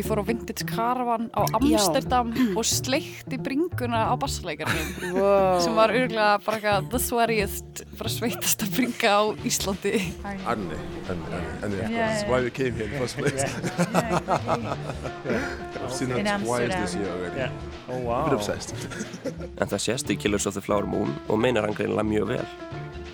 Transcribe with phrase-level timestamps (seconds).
[0.00, 2.56] ég fór á Vintage Caravan á Amsterdam Já.
[2.56, 5.60] og sleikti bringuna á bassleikarinn wow.
[5.60, 9.92] sem var örgulega bara eitthvað the sweatiest, bara sveitast að bringa á Íslandi.
[10.24, 10.78] Anni,
[11.12, 11.26] Anni,
[11.66, 13.44] Anni, that's why we came here in the first place?
[15.84, 17.36] I've seen her twice this year already.
[17.36, 17.50] Yeah.
[17.88, 18.24] oh, wow.
[18.24, 18.74] a bit obsessed.
[19.60, 22.46] En það sést í Killers of the Flower Moon og meinar hann greinlega mjög vel.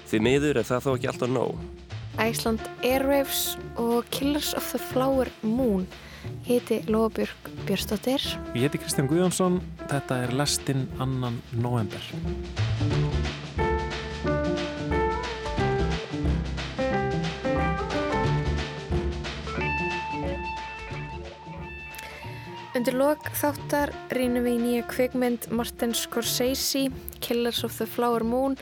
[0.07, 1.53] Því miður er það þó ekki alltaf nóg.
[2.23, 5.87] Iceland Airwaves og Killers of the Flower Moon
[6.49, 8.23] heiti Lóabjörg Björnstóttir
[8.55, 9.61] Ég heiti Kristján Guðjónsson.
[9.87, 12.03] Þetta er lestinn annan november
[22.77, 26.91] Undir lok þáttar rínum við í nýja kvikmynd Martin Scorsese
[27.25, 28.59] Killers of the Flower Moon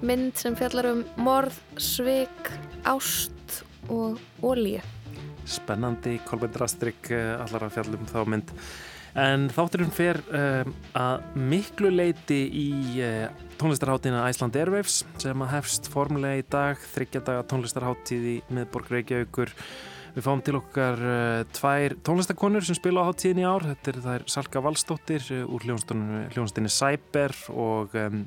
[0.00, 2.48] mynd sem fjallar um morð, svik
[2.88, 3.60] ást
[3.92, 4.80] og ólíu.
[5.48, 8.54] Spennandi, Kolbjörn Rastrik eh, allar að fjallum þá mynd.
[9.18, 12.68] En þátturinn fer um, að miklu leiti í
[13.02, 19.54] uh, tónlistarháttina Iceland Airwaves sem að hefst formulega í dag, þryggjadaga tónlistarháttíð í miðborg Reykjavíkur.
[20.14, 23.66] Við fáum til okkar uh, tvær tónlistakonur sem spila á háttíðin í ár.
[23.72, 28.22] Þetta er þær Salka Valstóttir uh, úr hljónstinni Cyber og um,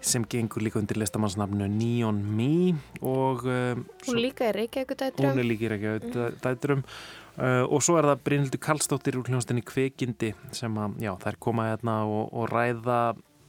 [0.00, 5.48] sem gengur líka undir listamannsnafnu Neon Me og um, hún líka er Reykjavík-dætrum hún er
[5.48, 11.00] líka í Reykjavík-dætrum uh, og svo er það Brynhildur Kallstóttir úr hljóðastinni Kveikindi sem að,
[11.02, 13.00] já, þær koma hérna og, og ræða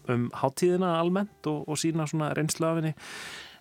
[0.10, 2.96] um háttíðina almennt og, og sína svona reynslu af henni.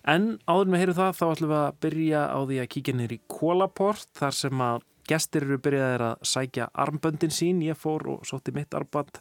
[0.09, 3.19] En áður með heyru það þá ætlum við að byrja á því að kíkja nýri
[3.29, 8.53] Kólaport þar sem að gestir eru byrjaðir að sækja armböndin sín, ég fór og sótti
[8.55, 9.19] mitt armband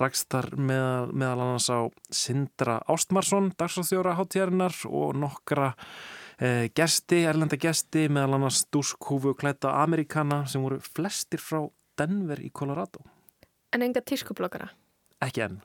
[0.00, 1.80] rakstar meðal, meðal annars á
[2.12, 5.72] Sindra Ástmarsson, dagsráþjóra háttíðarinnar og nokkra
[6.38, 11.64] eh, gesti, erlenda gesti meðal annars dúskhúfu klæta Amerikana sem voru flestir frá
[11.98, 13.04] Denver í Colorado.
[13.74, 14.68] En enga tískublokkara?
[15.24, 15.62] Ekki enn.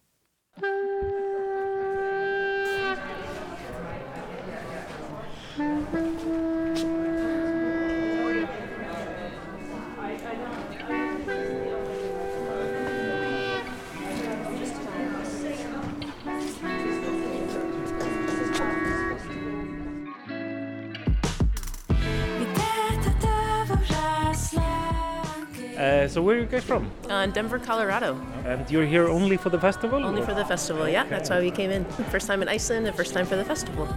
[25.79, 26.91] Uh, so where are you guys from?
[27.09, 28.19] Uh, Denver, Colorado.
[28.43, 30.03] And you're here only for the festival?
[30.03, 30.25] Only or?
[30.25, 31.03] for the festival, yeah.
[31.03, 31.09] Okay.
[31.09, 31.85] That's why we came in.
[32.11, 33.87] First time in Iceland and first time for the festival.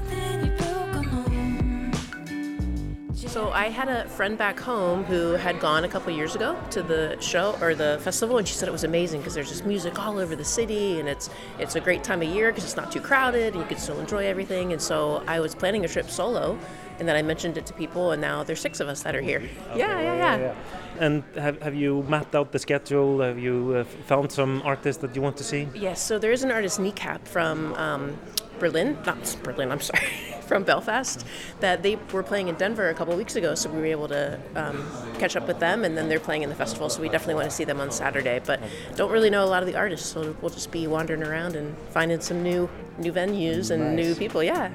[3.33, 6.83] So I had a friend back home who had gone a couple years ago to
[6.83, 9.99] the show or the festival, and she said it was amazing because there's just music
[9.99, 12.93] all over the city, and it's it's a great time of year because it's not
[12.93, 14.73] too crowded and you can still enjoy everything.
[14.73, 16.59] And so I was planning a trip solo,
[17.03, 19.21] and then I mentioned it to people, and now there's six of us that are
[19.21, 19.39] here.
[19.39, 19.81] Okay.
[19.81, 20.55] Yeah, yeah, yeah, yeah.
[21.01, 23.21] And have, have you mapped out the schedule?
[23.23, 25.67] Have you uh, found some artists that you want to see?
[25.75, 28.17] Yes, so there is an artist, Kneecap, from um,
[28.61, 30.07] Berlin, not Berlin, I'm sorry,
[30.47, 31.27] from Belfast,
[31.59, 34.39] that they were playing in Denver a couple weeks ago, so we were able to
[34.55, 37.35] um, catch up with them, and then they're playing in the festival, so we definitely
[37.35, 38.41] want to see them on Saturday.
[38.47, 38.61] But
[38.95, 41.77] don't really know a lot of the artists, so we'll just be wandering around and
[41.91, 44.07] finding some new new venues and nice.
[44.07, 44.41] new people.
[44.45, 44.71] Yeah.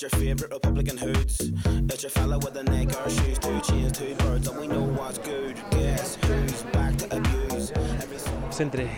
[0.00, 1.52] It's your favorite Republican hoods.
[1.92, 4.80] It's your fella with the neck or shoes, two chains, two birds, and we know
[4.96, 5.60] what's good.
[5.72, 7.70] Guess who's back to abuse?
[8.48, 8.88] Sindri,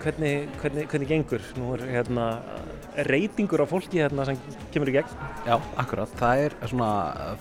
[0.00, 1.44] hvernig, hvernig, hvernig gengur?
[1.60, 2.40] Nú er hérna
[3.10, 4.40] reytingur á fólki hérna sem
[4.72, 5.12] kemur í gegn.
[5.44, 6.16] Já, akkurat.
[6.16, 6.90] Það er svona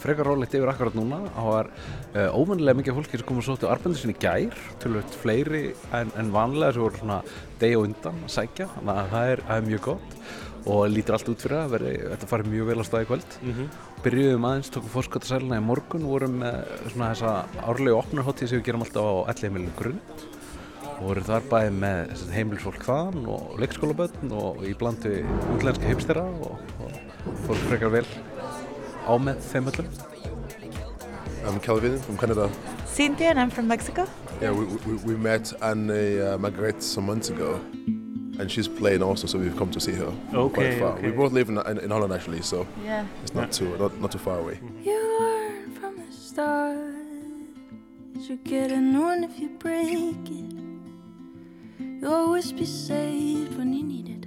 [0.03, 1.23] frekar rólegt yfir akkurat núna.
[1.39, 5.69] Það var uh, óvanlega mikið fólki sem komur svo til arbeidur sinni gær, tölvöld fleiri
[5.95, 7.23] en, en vanlega sem voru svona
[7.63, 8.73] degi og undan að sækja.
[8.75, 10.19] Þannig að það er, er mjög gott
[10.65, 13.33] og lítur allt út fyrir að veri, þetta farið mjög vel á staði kvöld.
[13.41, 13.67] Mm -hmm.
[14.03, 16.55] Byrjuðum aðeins, tókum fórskottasæluna í morgun, vorum með
[16.91, 17.31] svona þessa
[17.67, 19.99] árlegu opnarhóttíð sem við gerum alltaf á ellihemilinu grunn
[20.99, 26.23] og voru þar bæði með heimilsfólk þaðan og leikskólaböðn og í bland við útlenska heimstera
[26.23, 26.91] og, og
[27.47, 28.05] fólk frekar vel
[29.03, 29.87] á með þeim öllum.
[31.43, 32.49] I'm Calvin from Canada.
[32.87, 34.07] Cynthia and I'm from Mexico.
[34.41, 37.59] Yeah, we, we, we met Anne uh, Margaret some months ago
[38.39, 40.97] and she's playing also, so we've come to see her okay, quite far.
[40.97, 41.09] Okay.
[41.09, 43.05] We both live in, in, in, Holland actually, so yeah.
[43.21, 43.69] it's not yeah.
[43.69, 44.59] too not, not too far away.
[44.83, 46.77] You learn from the start.
[48.15, 50.55] You get known if you break it.
[51.79, 54.25] You'll always be saved when you need it.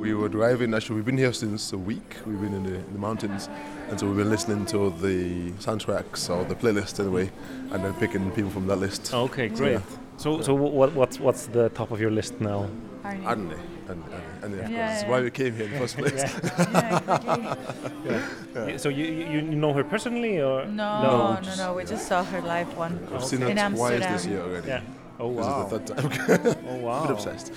[0.00, 2.16] We were driving, actually, we've been here since a week.
[2.26, 3.48] We've been in the, in the mountains,
[3.88, 7.30] and so we've been listening to the soundtracks or the playlist anyway,
[7.70, 9.14] and then picking people from that list.
[9.14, 9.72] Okay, great.
[9.72, 9.80] Yeah.
[10.18, 12.68] So, so what, what's, what's the top of your list now?
[13.04, 13.24] Arne.
[13.24, 13.54] Arne,
[13.88, 14.04] Arne,
[14.42, 14.58] Arne of.
[14.70, 15.08] Yeah, That's yeah.
[15.08, 16.14] why we came here in the first place.
[16.14, 18.78] Yeah, exactly.
[18.78, 20.64] So you, you, you know her personally or?
[20.66, 21.40] No, No.
[21.40, 22.98] no, no, We just saw her live one.
[23.14, 24.12] I've seen her In twice Amsterdam.
[24.12, 24.68] this year already.
[24.68, 24.80] Yeah.
[25.20, 25.64] Oh This wow.
[25.64, 26.56] is the third time.
[26.68, 27.02] Oh A wow.
[27.02, 27.52] bit obsessed.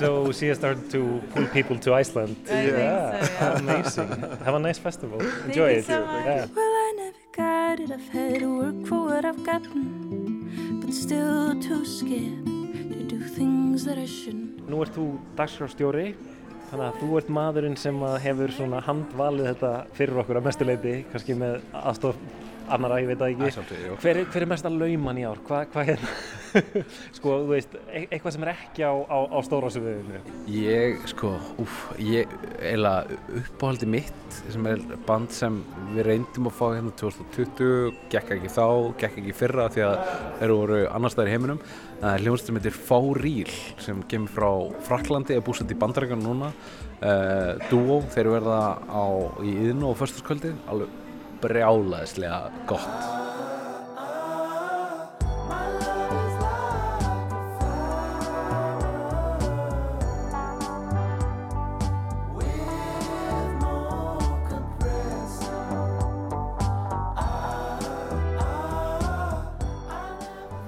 [0.00, 2.36] so she has started to pull people to Iceland.
[2.44, 3.58] I think so, yeah.
[3.58, 4.08] Amazing.
[4.46, 5.20] Have a nice festival.
[5.20, 5.84] Enjoy you it.
[5.84, 6.24] so much.
[6.24, 6.46] Yeah.
[6.54, 7.90] Well, I never got it.
[7.90, 10.01] I've had to work for what I've gotten,
[14.68, 15.04] Nú ert þú
[15.38, 16.10] dagskrárstjóri,
[16.68, 18.52] þannig að þú ert maðurinn sem hefur
[18.84, 22.20] handvalið þetta fyrir okkur að mestuleiti, kannski með aðstof
[22.68, 23.48] annara, ég veit það ekki.
[23.52, 23.96] Æsandi, jú.
[24.02, 25.40] Hver, er- hver er mesta lauman í ár?
[25.48, 26.12] Hvað hva hérna?
[27.16, 30.18] sko, þú veist, e eitthvað sem er ekki á, á, á stóra sviðinu.
[30.52, 31.30] Ég, sko,
[31.62, 32.28] úf, ég,
[32.60, 35.56] eiginlega uppáhaldi mitt sem er band sem
[35.94, 38.66] við reyndum að fá hérna 2020, gekk ekki þá,
[39.00, 39.96] gekk ekki fyrra því að
[40.42, 41.62] þeir voru annar staðar í heiminum.
[42.02, 44.50] Það er hljóðast sem heitir Fáríl sem kemur frá
[44.88, 46.52] Fraklandi, er búsett í bandarækjan núna.
[47.02, 49.02] Uh, Duo, þeir verða á,
[49.42, 51.00] í yðinu og föstaskvöldi, alveg
[51.42, 53.22] brjálaðislega gott.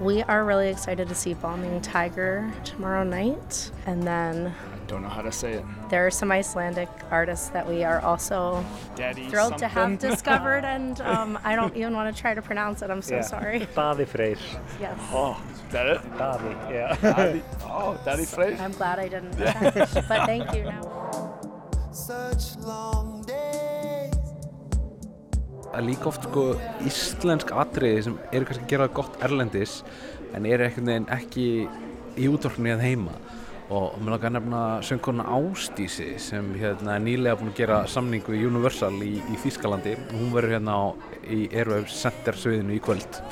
[0.00, 3.70] We are really excited to see Bombing Tiger tomorrow night.
[3.87, 4.53] And then
[4.87, 5.65] Don't know how to say it.
[5.89, 8.65] there are some Icelandic artists that we are also
[8.97, 10.11] Daddy thrilled to have something.
[10.11, 10.65] discovered.
[10.65, 12.91] And um, I don't even want to try to pronounce it.
[12.91, 13.61] I'm so sorry.
[13.75, 14.39] Daði Freyr.
[14.81, 14.99] Yes.
[15.13, 16.01] Oh, is that it?
[16.19, 17.01] Daði, já.
[17.01, 17.43] Daddy.
[17.65, 18.57] Oh, Daddy Frey.
[18.59, 19.37] I'm glad I didn't.
[19.37, 20.83] catch, but thank you now.
[21.93, 24.13] Such long days.
[25.75, 26.43] Það er líka oft sko
[26.87, 29.73] íslensk atriði sem eru kannski að gera það gott erlendis
[30.37, 31.47] en eru einhvern veginn ekki
[32.15, 33.17] í útvarpinu hérna heima
[33.73, 38.27] og mér langar að nefna söngkona Ástísi sem hérna er nýlega búin að gera samning
[38.29, 40.85] við Universal í, í Þýskalandi og hún verður hérna á,
[41.25, 43.23] í Airwaves Center sviðinu í kvöld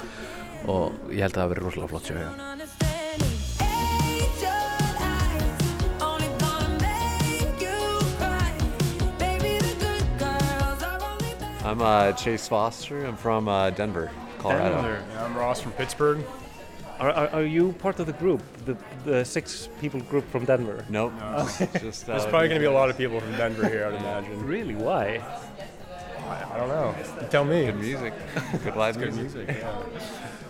[0.72, 2.48] og ég held að það verður rosalega flott sjá hérna.
[11.64, 13.06] I'm uh, Chase Foster.
[13.06, 14.82] I'm from uh, Denver, Colorado.
[14.82, 15.04] Denver.
[15.20, 16.20] I'm Ross from Pittsburgh.
[17.02, 20.84] Are, are, are you part of the group, the, the six people group from Denver?
[20.88, 21.12] Nope.
[21.18, 21.48] No.
[21.80, 23.94] Just, There's uh, probably going to be a lot of people from Denver here, I'd
[23.94, 24.46] imagine.
[24.46, 24.76] Really?
[24.76, 25.20] Why?
[26.28, 26.94] I, I don't know.
[27.20, 27.66] You tell me.
[27.66, 28.14] Good music.
[28.62, 29.48] Good live Good music.
[29.48, 29.64] music.
[29.64, 29.82] Yeah.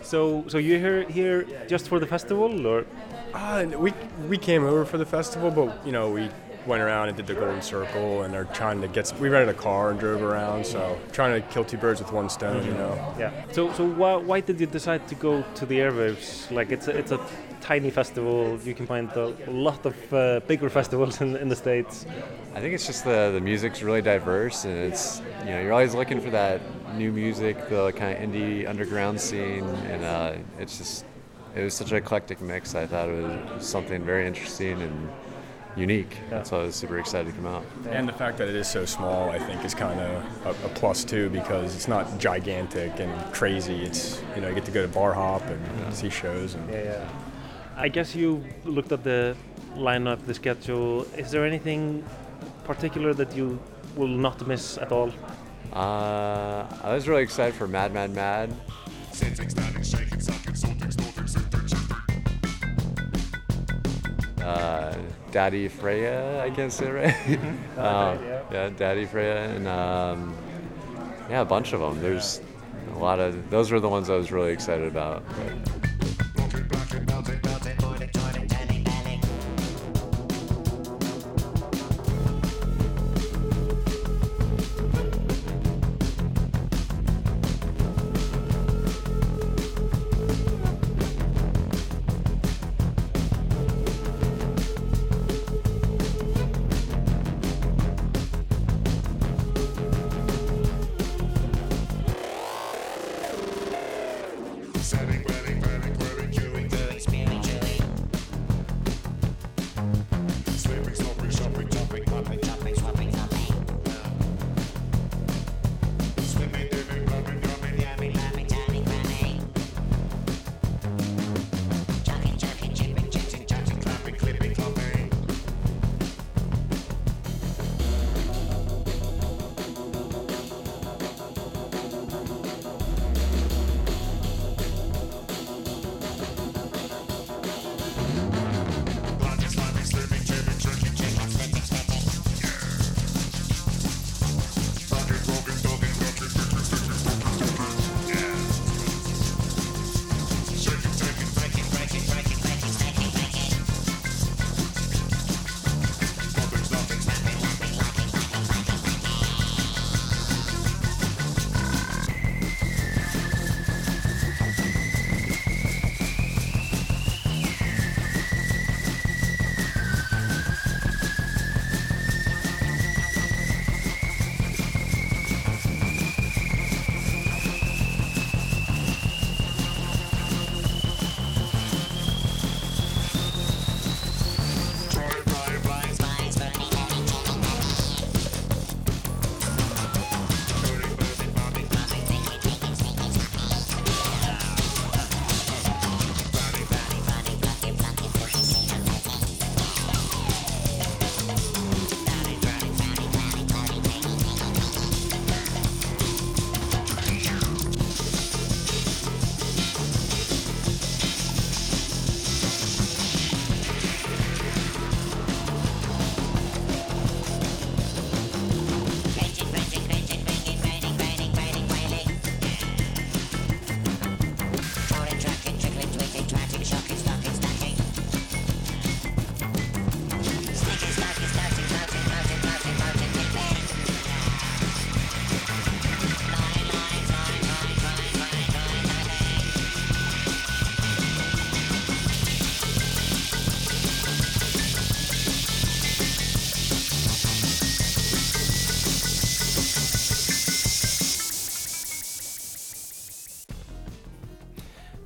[0.03, 2.85] So, so you're here, here just for the festival, or?
[3.33, 3.95] Uh, we
[4.29, 6.29] we came over for the festival, but you know we
[6.67, 9.13] went around and did the Golden Circle, and they're trying to get.
[9.19, 12.29] We rented a car and drove around, so trying to kill two birds with one
[12.29, 13.15] stone, you know.
[13.19, 13.31] Yeah.
[13.53, 16.51] So, so why, why did you decide to go to the airwaves?
[16.51, 17.21] Like, it's a, it's a
[17.61, 18.59] tiny festival.
[18.65, 22.07] You can find a lot of uh, bigger festivals in, in the states.
[22.55, 25.95] I think it's just the the music's really diverse, and it's you know you're always
[25.95, 26.61] looking for that
[26.95, 31.05] new music, the kind of indie underground scene, and uh, it's just
[31.55, 32.75] it was such an eclectic mix.
[32.75, 35.11] I thought it was something very interesting and
[35.77, 36.19] unique.
[36.31, 36.45] Yeah.
[36.49, 37.65] why I was super excited to come out.
[37.91, 40.69] And the fact that it is so small, I think, is kind of a, a
[40.71, 43.83] plus too, because it's not gigantic and crazy.
[43.83, 46.71] It's you know you get to go to bar hop and see shows and.
[46.71, 47.09] Yeah, yeah.
[47.77, 49.35] I guess you looked at the
[49.75, 51.03] lineup, the schedule.
[51.17, 52.05] Is there anything
[52.65, 53.59] particular that you
[53.97, 55.11] will not miss at all?
[55.73, 58.55] Uh, I was really excited for Mad Mad Mad.
[64.43, 64.97] Uh,
[65.31, 67.39] Daddy Freya, I can't say it right.
[67.79, 68.19] um,
[68.51, 70.37] yeah, Daddy Freya, and um,
[71.31, 72.01] yeah, a bunch of them.
[72.01, 72.41] There's
[72.95, 75.23] a lot of those were the ones I was really excited about.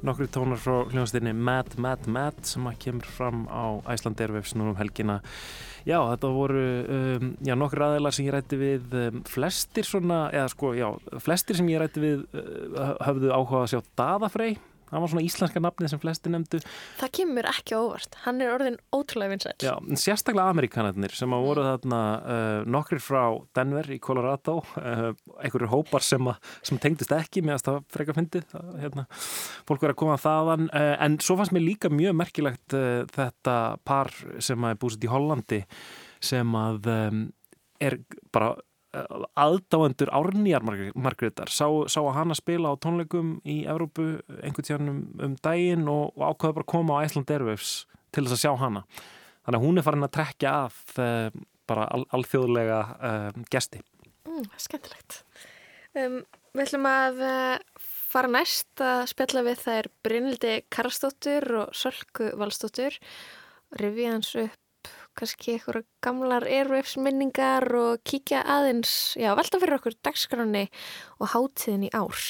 [0.06, 4.72] Nokkri tónar frá hljóðastinni Mad Mad Mad sem að kemur fram á Æsland Airwaves núna
[4.72, 5.18] um helgina.
[5.86, 6.62] Já, þetta voru
[6.96, 10.88] um, já, nokkur aðeinar sem ég rætti við um, flestir svona, eða sko, já,
[11.22, 14.56] flestir sem ég rætti við uh, höfðu áhuga að sjá Daðafrey
[14.90, 16.61] það var svona íslenska nafnið sem flesti nefndu.
[17.00, 21.66] Það kemur ekki óvart, hann er orðin ótrúlega vinsæl Já, sérstaklega amerikanarnir sem að voru
[21.66, 23.23] þarna uh, nokkrir frá
[23.57, 28.16] Denver í Colorado uh, einhverju hópar sem, að, sem tengdist ekki með að það freka
[28.16, 29.07] fyndið hérna,
[29.69, 32.76] fólk verið að koma þaðan uh, en svo fannst mér líka mjög merkilegt
[33.16, 34.12] þetta par
[34.43, 35.61] sem að er búsið í Hollandi
[36.25, 37.26] sem að um,
[37.83, 37.99] er
[38.35, 38.55] bara
[39.38, 44.06] aðdáendur árnýjar Margreðar sá, sá að hana spila á tónleikum í Evrópu
[44.40, 47.74] einhvern tíðan um, um daginn og, og ákvaði bara að koma á Iceland Airwaves
[48.14, 48.84] til þess að sjá hana.
[49.46, 53.82] Þannig að hún er farin að trekja að uh, bara al, alþjóðlega uh, gesti.
[54.26, 55.20] Mm, Skendilegt
[55.94, 56.20] um,
[56.56, 57.82] Við ætlum að uh,
[58.16, 62.96] fara næst að spjalla við er Brynildi Karastóttur og Sölku Valstóttur
[63.76, 64.62] rivið hans upp
[65.16, 70.66] kannski eitthvað gamlar airwaves minningar og kíkja aðeins, já, velta fyrir okkur dagskráni
[71.20, 72.26] og hátíðin í ár.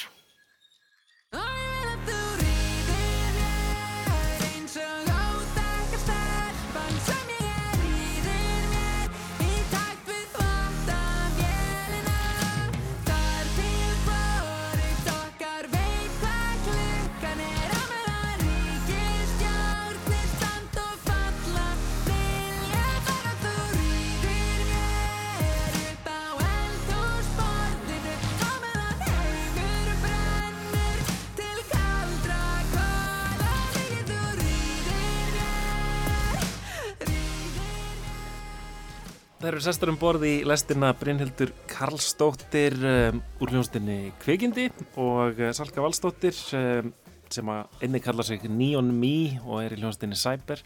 [39.47, 44.65] Það eru sestur um borði í lestina Brynhildur Karlsdóttir um, úr hljónstinni Kvikindi
[44.99, 46.88] og uh, Salka Valsdóttir um,
[47.31, 50.65] sem að einni kalla sig Neon Me og er í hljónstinni Cyber.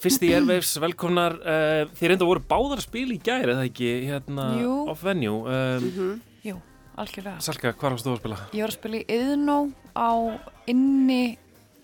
[0.00, 1.36] Fyrst í Airwaves, velkomnar.
[1.44, 4.72] Uh, þið reynda voru báðar spil í gæri, eða ekki, hérna Jú.
[4.94, 5.44] off venue.
[5.44, 6.18] Um, mm -hmm.
[6.48, 6.56] Jú,
[6.96, 7.44] algjörlega.
[7.44, 8.40] Salka, hvað varst þú að spila?
[8.56, 9.60] Ég var að spila í Yðnó
[9.92, 10.10] á
[10.64, 11.22] inni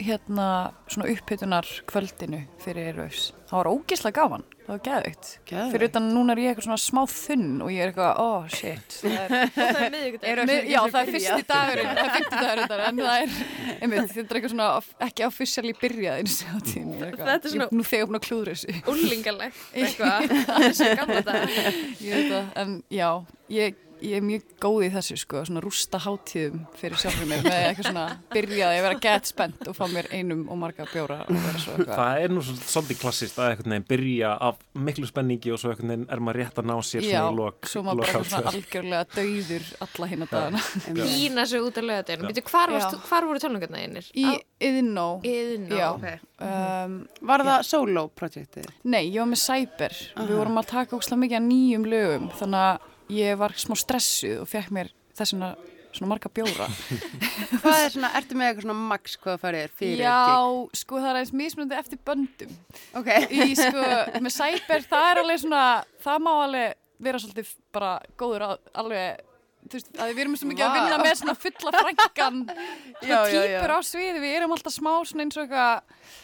[0.03, 0.47] hérna
[0.91, 3.33] svona upphytunar kvöldinu fyrir Airwaves.
[3.47, 4.45] Það var ógeðslega gaman.
[4.67, 5.29] Það var geðvikt.
[5.47, 8.97] Fyrir utan núna er ég eitthvað svona smá þunn og ég er eitthvað, oh shit.
[9.07, 10.71] Það er, það er miðvíkudagur.
[10.73, 13.37] Já, það er fyrsti dagurinn, það er fyrsti dagurinn, en það er,
[13.77, 14.69] einmitt, þetta er eitthvað svona
[15.07, 16.95] ekki officially byrjað eins og tíðin.
[17.07, 18.77] Þetta er svona, nú þegar búin að klúður þessu.
[18.91, 21.59] Úlingalegt, eitthvað, það er svo gamla dag.
[22.03, 23.11] Ég veit það, en já,
[23.55, 27.59] ég ég er mjög góð í þessu sko, svona rústa hátíðum fyrir sjálfur mér með
[27.59, 31.33] eitthvað svona byrjaði að vera gett spennt og fá mér einum og marga bjóra og
[31.35, 31.93] vera svo eitthvað.
[32.01, 35.93] Það er nú svolítið klassist að eitthvað nefn byrja af miklu spenningi og svo eitthvað
[35.93, 37.61] nefn er maður rétt að ná sér Já, svona í lok.
[37.63, 40.65] Já, svo maður bara svona algjörlega dauður alla hinn að dagana.
[41.07, 42.27] Ína svo út af löðatinn.
[42.31, 42.75] Býtu, hvar,
[43.09, 44.11] hvar voru tónleikarna einir?
[44.17, 44.27] Í
[44.57, 45.21] Yðnó.
[45.27, 46.07] Yðnó, ok.
[46.41, 46.95] Um,
[47.29, 48.69] var það solo-projektið?
[48.89, 49.93] Nei, ég var með Cyber.
[49.93, 50.29] Uh -huh.
[50.31, 54.43] Við vorum að taka ósláð mikið að nýjum lögum, þannig að ég var smá stressuð
[54.43, 55.55] og fekk mér þessuna
[55.97, 56.67] svona marga bjóra.
[57.63, 60.81] Hvað er svona, ertu með eitthvað svona max hvað það er fyrir Já, gig?
[60.83, 62.59] sko það er eins mismunandi eftir böndum.
[63.01, 63.09] Ok.
[63.33, 63.87] Í sko,
[64.27, 65.63] með Cyber, það er alveg svona
[66.05, 69.25] það má alveg vera svolítið bara góður að alveg
[69.67, 72.39] þú veist, að við erum svo mikið að vinna með svona fulla frængan
[73.01, 76.17] svona týpur á sviði, við erum alltaf smá svona eins og eitthvað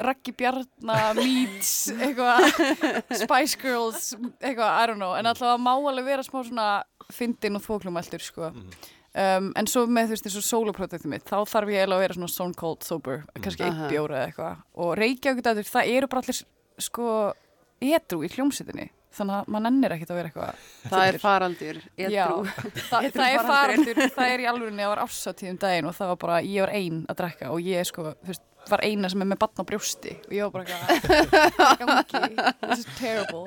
[0.00, 2.46] Raggi Bjarnar, Meets, eitthvað,
[3.20, 4.08] Spice Girls,
[4.40, 6.68] eitthvað, I don't know, en alltaf að má alveg vera smá svona
[7.12, 8.48] fyndin og þóklumæltur, sko.
[9.12, 12.04] Um, en svo með þú veist eins og soloprojektum mitt, þá þarf ég eiginlega að
[12.06, 14.64] vera svona stone cold sober, kannski eitt bjóra eða eitthvað.
[14.80, 16.42] Og Reykjavík, það eru bara allir,
[16.88, 17.12] sko,
[17.84, 18.88] edru í hljómsveitinni.
[19.12, 22.28] Þannig að maður nennir ekkert að vera eitthvað Það er faraldur, edru Já,
[22.90, 26.20] það, það er faraldur, það er í alvörinni að var ásáttíðum daginn og það var
[26.22, 29.30] bara, ég var einn að drekka og ég sko, þú veist, var eina sem er
[29.32, 32.36] með batna á brjósti og ég var bara gangi,
[32.68, 33.46] this is terrible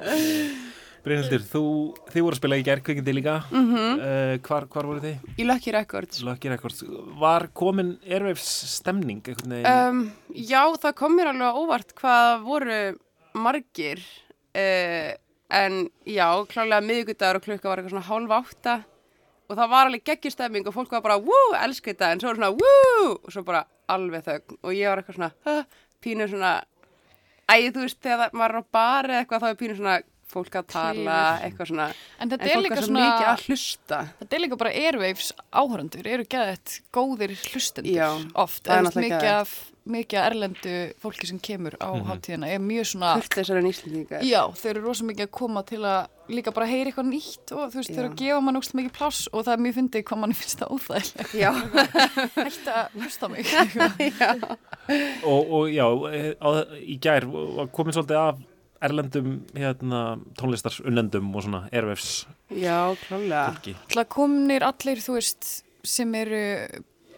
[1.05, 1.63] Brynhildur, þú,
[2.09, 3.99] þið voru að spila í gerðkveikindi líka mm -hmm.
[4.01, 5.35] uh, hvar, hvar voru þið?
[5.37, 6.83] Í Lucky Records Lucky Records,
[7.21, 9.21] var komin Airwaves stemning?
[9.45, 12.79] Um, já, það kom mér alveg óvart hvað voru
[13.33, 14.01] margir
[14.57, 15.13] uh,
[15.49, 18.75] en já, klálega miðugudagur og klukka var eitthvað svona hálf átta
[19.45, 22.39] og það var alveg geggjustemming og fólk var bara wú, elsku þetta, en svo var
[22.39, 25.65] svona wú og svo bara alveg þögn og ég var eitthvað svona
[26.03, 26.55] pínu svona
[27.45, 29.97] æði þú veist, þegar maður er á bar eða eitthvað þá er pínu svona
[30.35, 31.85] fólk að tala eitthvað svona,
[32.17, 33.99] en, en fólk er svo mikið að hlusta.
[34.19, 38.09] Þetta er líka bara Airwaves áhörundur eru gæðið góðir hlustendur Já,
[38.41, 42.07] oft, eða mikið af mikið erlendu fólki sem kemur á mm -hmm.
[42.09, 46.51] hátíðina er mjög svona en Já, þau eru rosa mikið að koma til að líka
[46.55, 47.95] bara heyri eitthvað nýtt og þú veist, Já.
[47.95, 50.33] þau eru að gefa mann úrslega mikið pláss og það er mjög fyndið hvað mann
[50.33, 51.35] finnst það óþægilegt.
[51.37, 51.51] Já.
[52.45, 53.45] Hætti að hlusta mig.
[55.31, 56.49] og, og já, eh, á,
[56.81, 58.41] í gær var komin svolítið af
[58.85, 60.01] erlendum hérna,
[60.37, 63.55] tónlistar unnendum og svona ervefs Já, klálega.
[63.89, 65.47] Það komnir allir, þú veist,
[65.85, 66.41] sem eru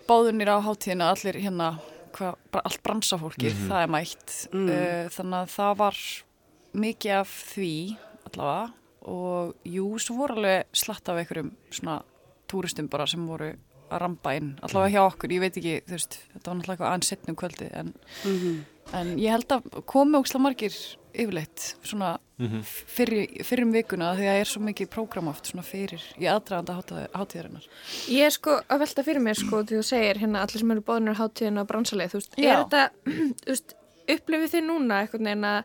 [0.07, 1.73] báðunir á hátíðina, allir hérna,
[2.15, 3.67] hva, bara allt bransafólki, Mhm.
[3.67, 4.35] það er mætt.
[4.53, 4.69] Mm.
[4.71, 5.97] Uh, þannig að það var
[6.77, 7.73] mikið af því
[8.29, 8.73] allavega
[9.07, 12.01] og jú, svo voru alveg slatt af einhverjum svona
[12.51, 13.53] túristum bara sem voru
[13.87, 16.89] að rampa inn, allavega hjá okkur, ég veit ekki, þú veist, þetta var náttúrulega eitthvað
[16.91, 17.93] aðeins setnum kvöldi en,
[18.25, 18.65] Mhm.
[18.93, 20.75] en ég held að komi óksla margir
[21.15, 22.61] yfirleitt svona Mhm.
[22.63, 26.27] fyrir, fyrir um vikuna því að það er svo mikið prógram oft svona fyrir í
[26.27, 26.75] aðdraganda
[27.15, 27.65] hátíðarinnar.
[28.09, 30.81] Ég er sko að velta fyrir mér sko því þú segir hérna allir sem eru
[30.81, 32.51] bóðinir á hátíðin og bransalið, þú veist, Já.
[32.51, 32.89] er þetta,
[33.41, 33.73] þú veist,
[34.07, 35.63] upplifið þið núna eitthvað neina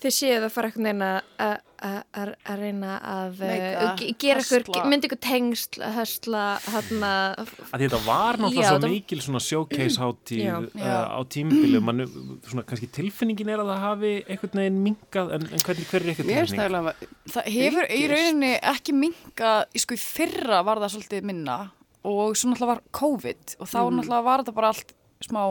[0.00, 1.08] þið séu að fara eitthvað neina
[1.38, 3.38] að- að að- að reyna að
[4.00, 4.82] ge- gera höstla.
[4.90, 7.10] myndi ykkur tengsl, höstla, hérna
[7.40, 10.56] að þetta var náttúrulega Já, svo mikil svona showcase hátíð Já.
[10.58, 10.98] uh, Já.
[11.08, 12.04] á tímabili man,
[12.48, 16.12] svona kannski tilfinningin er að það hafi einhvern veginn minkað en, en hvernig hver er
[16.12, 17.10] eitthvað Mér finnst það tilfinning?
[17.34, 21.58] Það hefur í rauninni ekki minga, sko í fyrra var það svolítið minna
[22.04, 23.94] og svo náttúrulega var COVID og þá Mhm.
[24.00, 24.92] náttúrulega var þetta bara allt
[25.24, 25.42] smá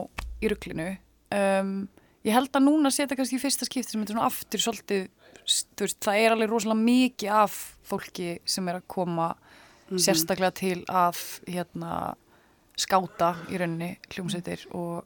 [0.41, 0.97] í ruglinu.
[1.31, 1.88] Um,
[2.27, 5.05] ég held að núna setja kannski í fyrsta skipti sem þetta er svona aftur svolítið,
[5.79, 9.36] veist, það er alveg rosalega mikið af fólki sem er að koma
[9.89, 9.97] Mhm.
[10.05, 11.17] sérstaklega til að
[11.49, 12.15] hérna
[12.77, 15.03] skáta í rauninni hljómsveitir og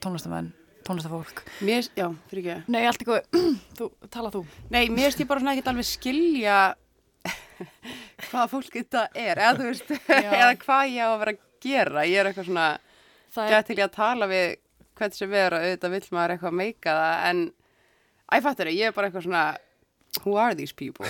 [0.00, 1.42] tónlistamenn, tónlistafólk.
[1.60, 2.64] Mér, já, fyrir ekki.
[2.72, 3.26] Nei, allt eitthvað,
[3.76, 4.46] þú, tala þú.
[4.70, 6.56] Nei, mér finnst ég bara svona ekkert alveg skilja
[8.30, 12.06] hvaða fólk þetta er, eða veist, eða hvað ég á að vera að gera.
[12.08, 12.66] Ég er eitthvað svona,
[13.34, 14.56] Það gett til ég að tala við
[14.98, 17.42] hvern sem er og auðvitað vill maður eitthvað meika það, en
[18.28, 19.42] æ, fattur ég er bara eitthvað svona,
[20.24, 21.06] who are these people?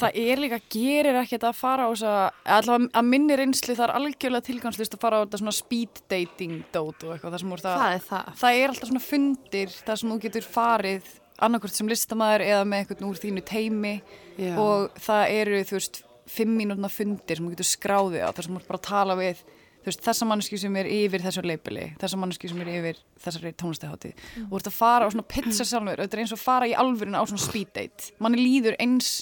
[0.00, 3.84] það er líka, gerir ekkert að fara á þess að, allavega að minni reynsli það
[3.88, 7.64] er algjörlega tilgangslist að fara á þetta svona speed dating dót og eitthvað það úr
[7.66, 8.32] það, Hvað er það?
[8.44, 11.12] það er alltaf svona fundir það sem þú getur farið
[11.44, 13.94] annarkvort sem listamæður eða með einhvern úr þínu teimi
[14.38, 14.52] Já.
[14.62, 18.54] og það eru þú veist fimm mínútna fundir sem þú getur skráðið á þar sem
[18.56, 19.42] þú bara tala við
[19.84, 23.52] þú veist, þessa manneski sem er yfir þessu leipili þessa manneski sem er yfir þessari
[23.60, 24.46] tónlistahátið Mm.
[24.48, 26.66] og þú ert að fara á svona pizza sjálfur þetta er eins og að fara
[26.70, 28.10] í alvörinu á svona speed date.
[28.18, 29.12] Manni líður eins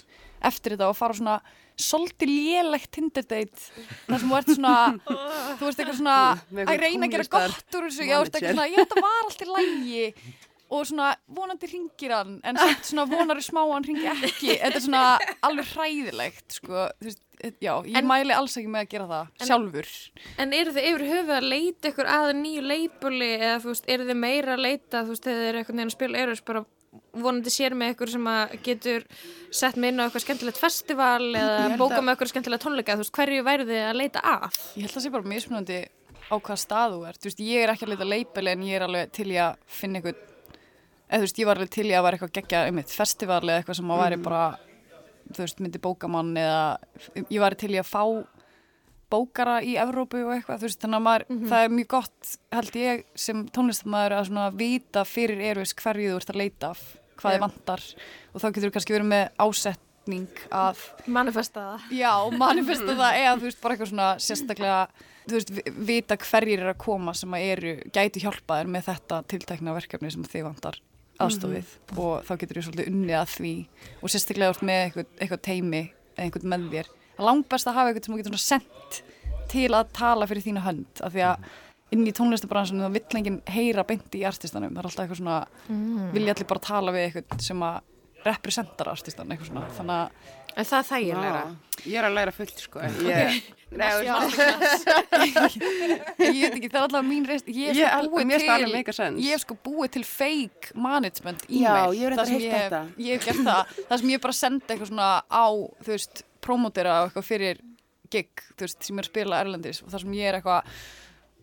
[0.42, 1.36] eftir þetta og fara á svona
[1.82, 3.58] svolítið lélegt Tinder date
[4.06, 4.74] þar sem þú ert svona
[5.58, 6.16] þú ert eitthvað svona
[6.68, 9.20] að reyna að gera gott úr þessu já, þú ert eitthvað svona, já, þetta var
[9.24, 10.04] allt í lægi
[10.72, 12.56] og svona vonandi ringir hann en
[12.86, 14.56] svona vonari smá hann ringi ekki.
[14.62, 15.04] Þetta er svona
[15.44, 17.22] alveg hræðilegt sko, þú veist,
[17.60, 19.88] já, ég En- mæli alls ekki með að gera það En- sjálfur.
[20.38, 24.06] En eru þið yfir höfuð að leita ykkur að nýju leipuli eða þú veist, eru
[24.10, 26.64] þið meira að leita þú veist, þegar þið eru einhvern veginn að spila eru bara
[27.16, 29.04] vonandi sér með ykkur sem að getur
[29.52, 32.96] sett með inn á eitthvað skemmtilegt festival eða Ég bóka að- með eitthvað skemmtilegt tónleika,
[32.96, 34.58] þú veist, hverju væri þið að leita að?
[34.76, 35.78] ég held að það sé bara mismunandi
[36.32, 37.20] á hvað stað þú ert.
[37.20, 39.56] Þú veist, ég er ekki að leita leipili en ég er alveg til í að
[39.66, 40.20] finna eitthvað
[41.12, 43.42] eða þú veist, ég var alveg til í að vera eitthvað geggja um eitt festival
[43.44, 44.22] eða eitthvað sem að væri Mhm.
[44.24, 44.44] bara
[45.32, 46.78] þú veist, myndi bókamann eða
[47.30, 48.02] ég var til í að fá
[49.12, 52.76] bókara í Evrópu og eitthvað, þú veist, þannig að maður, það er mjög gott, held
[52.80, 56.82] ég, sem tónlistamæður að svona vita fyrir erfis hverju þú ert að leita af,
[57.20, 57.82] hvað þið vantar
[58.32, 61.90] og þá getur þú kannski verið með ásetning að Manifesta það.
[62.00, 64.78] Já, manifesta það eða þú veist bara eitthvað svona sérstaklega
[65.28, 68.88] þú veist, vi- vita hverjir er að koma sem að eru, gætu hjálpa þér með
[68.88, 70.80] þetta tiltekna verkefni sem þið vantar
[71.20, 73.54] aðstofið og þá getur þú svolítið unnið að því.
[74.02, 75.82] Og sérstaklega ert með eitthvað, eitthvað teimi
[76.16, 79.02] eða eitthvað með þér það er langbest að hafa eitthvað sem þú getur svona sendt
[79.52, 81.46] til að tala fyrir þína hönd af því að
[81.92, 84.72] inn í tónlistabransunum þá vill enginn heyra beint í artistanum.
[84.72, 86.12] Það er alltaf eitthvað svona, Mm.
[86.14, 87.80] vilja allir bara tala við eitthvað sem að
[88.24, 91.42] representar artistan eitthvað svona, þannig að En það er þægilegra.
[91.48, 92.80] Vá, Ég er að læra fullt, sko.
[92.84, 93.38] Ég,
[93.72, 94.16] Nei, Já.
[94.20, 95.62] veist-
[96.20, 99.22] ég veit ekki, það er alltaf mín reist ég Ég- hef sko búið það til
[99.22, 102.44] ég hef sko búið til fake management Já, e-mail ég hef reyndar þar sem heyrt
[102.44, 102.82] ég hef- þetta.
[102.98, 106.96] ég hef gert það, það sem ég bara sendi eitthvað svona á þú veist, promotera
[107.06, 107.62] eitthvað fyrir
[108.12, 110.62] gig, þú veist, sem er að spila erlendis og þar sem ég er eitthvað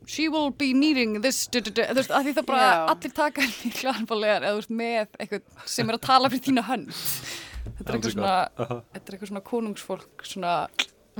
[0.10, 2.82] she will be needing this du, du, du, þú veist, að því það bara Já.
[2.96, 6.66] allir taka henni klarfálegar eða þú veist, með eitthvað sem er að tala fyrir þína
[6.70, 10.56] hönd þetta er eitthvað svona þetta er eitthvað svona konungsfólk svona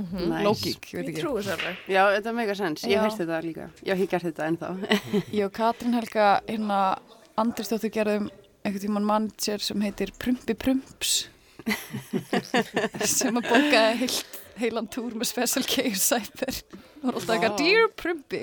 [0.00, 0.44] Nice.
[0.46, 1.80] lógík, ég veit ekki trúi sér alveg.
[1.92, 2.84] Já, þetta er mega sens.
[2.88, 3.00] Ég Já.
[3.04, 3.66] heyrst þetta líka.
[3.84, 4.70] Já, ég gert þetta ennþá.
[5.36, 6.78] Ég og Katrín Helga hérna
[7.36, 8.30] Andrisdóttir gerðum
[8.64, 11.12] einhvern tímann manager sem heitir Prumpi Prumps
[13.10, 13.48] sem að
[14.00, 16.60] heilt, heilan túr með Special Care Cyber
[17.00, 17.54] og var alltaf eitthvað.
[17.56, 18.40] Dear Prumpi,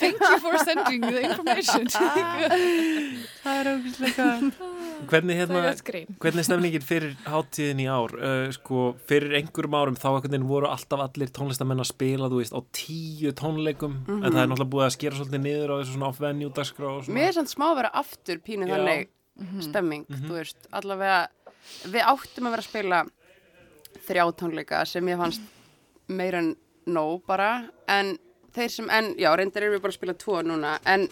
[0.00, 1.86] thank you for sending the information
[3.42, 4.26] Það er ógustlega
[5.10, 5.78] Hvernig, hérna, er
[6.22, 8.12] hvernig er stemningin fyrir hátíðin í ár?
[8.18, 10.08] Uh, sko, fyrir einhverjum árum þá
[10.50, 14.30] voru alltaf allir tónlistamenn að spila, þú veist, á tíu tónleikum en Mhm.
[14.34, 17.16] það er náttúrulega búið að skera svolítið niður á þessu svona off-venue dagskrá og svona.
[17.18, 18.74] Mér er samt smá að vera aftur pínu Já.
[18.76, 19.08] þannig
[19.42, 19.62] Mhm.
[19.62, 20.26] stemming, Mhm.
[20.28, 21.28] þú veist, allavega
[21.92, 23.02] við áttum að vera að spila
[24.06, 25.42] þrjá tónleika sem ég fannst
[26.08, 26.54] meira en
[26.86, 28.16] nóg bara en
[28.54, 31.08] þeir sem, en já, reyndar erum við bara að spila tvo núna, en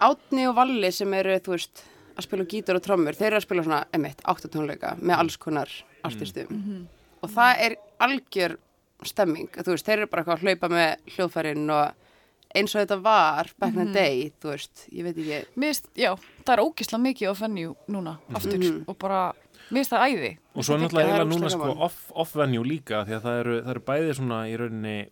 [0.00, 1.82] Átni og Valli sem eru, þú veist
[2.16, 5.70] að spila gítar og trommur, þeir eru að spila svona emitt, áttatónleika með alls konar
[6.04, 6.86] artistum Mhm.
[7.22, 8.56] og það er algjör
[9.04, 11.94] stemming, þú veist, þeir eru bara að hlaupa með hljóðfærin og
[12.54, 13.86] eins og þetta var back in Mhm.
[13.86, 17.74] the day, þú veist, ég veit ekki finnst, já, það er ógislega mikið á venue
[17.88, 18.84] núna, aftur, Mhm.
[18.88, 19.32] og bara,
[19.70, 20.38] mér finnst það æði.
[20.54, 23.80] Og svo náttúrulega eiginlega núna sko off- off-venue líka því að það eru, það eru
[23.80, 25.08] bæði svona í rauninni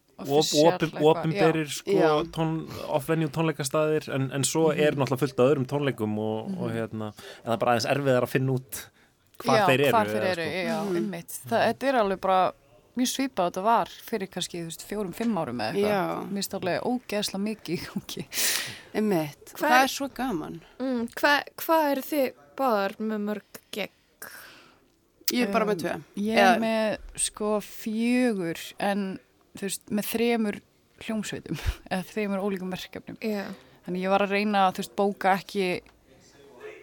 [1.86, 2.22] já.
[2.22, 4.80] sko tón, off-venue tónleikastaðir en, en svo Mhm.
[4.80, 8.22] er náttúrulega fullt af öðrum tónleikum og, og hérna, en það er bara aðeins erfiðar
[8.22, 8.86] að finna út
[9.38, 9.92] hvað já, þeir eru.
[9.92, 10.64] Hvað þeir eða, eru, sko.
[10.64, 11.40] já, einmitt.
[11.50, 12.52] Það, þetta er alveg bara
[12.96, 15.90] mjög svipað að þetta var fyrir kannski, þú veist, fjórum, fimm árum eða eitthvað.
[15.90, 16.28] Já.
[16.28, 18.26] Mér finnst alveg ógeðslega mikið í gangi.
[18.94, 20.60] Hvað- það er svo gaman.
[20.78, 23.90] Mm, Hvað hva eru þið báðar með mörg gegn?
[25.34, 25.94] Ég er bara með tvö.
[25.94, 29.18] Um, Ég Eða- er með sko fjögur en
[29.56, 30.60] þú veist með þremur
[31.04, 31.58] hljómsveitum
[31.90, 33.16] eða þremur ólíkum verkefnum.
[33.24, 33.44] Já.
[33.86, 35.66] Þannig ég var að reyna að þú veist bóka ekki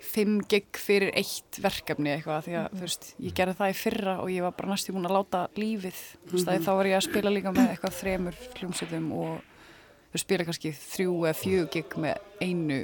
[0.01, 4.15] fimm gig fyrir eitt verkefni eitthvað því að þú veist ég gerði það í fyrra
[4.23, 6.55] og ég var bara næstu búin að láta lífið þú veist Mhm.
[6.55, 9.41] að þá var ég að spila líka með eitthvað þremur hljómsveitum og
[10.13, 12.79] þú spila kannski þrjú eða fjögur gig með einu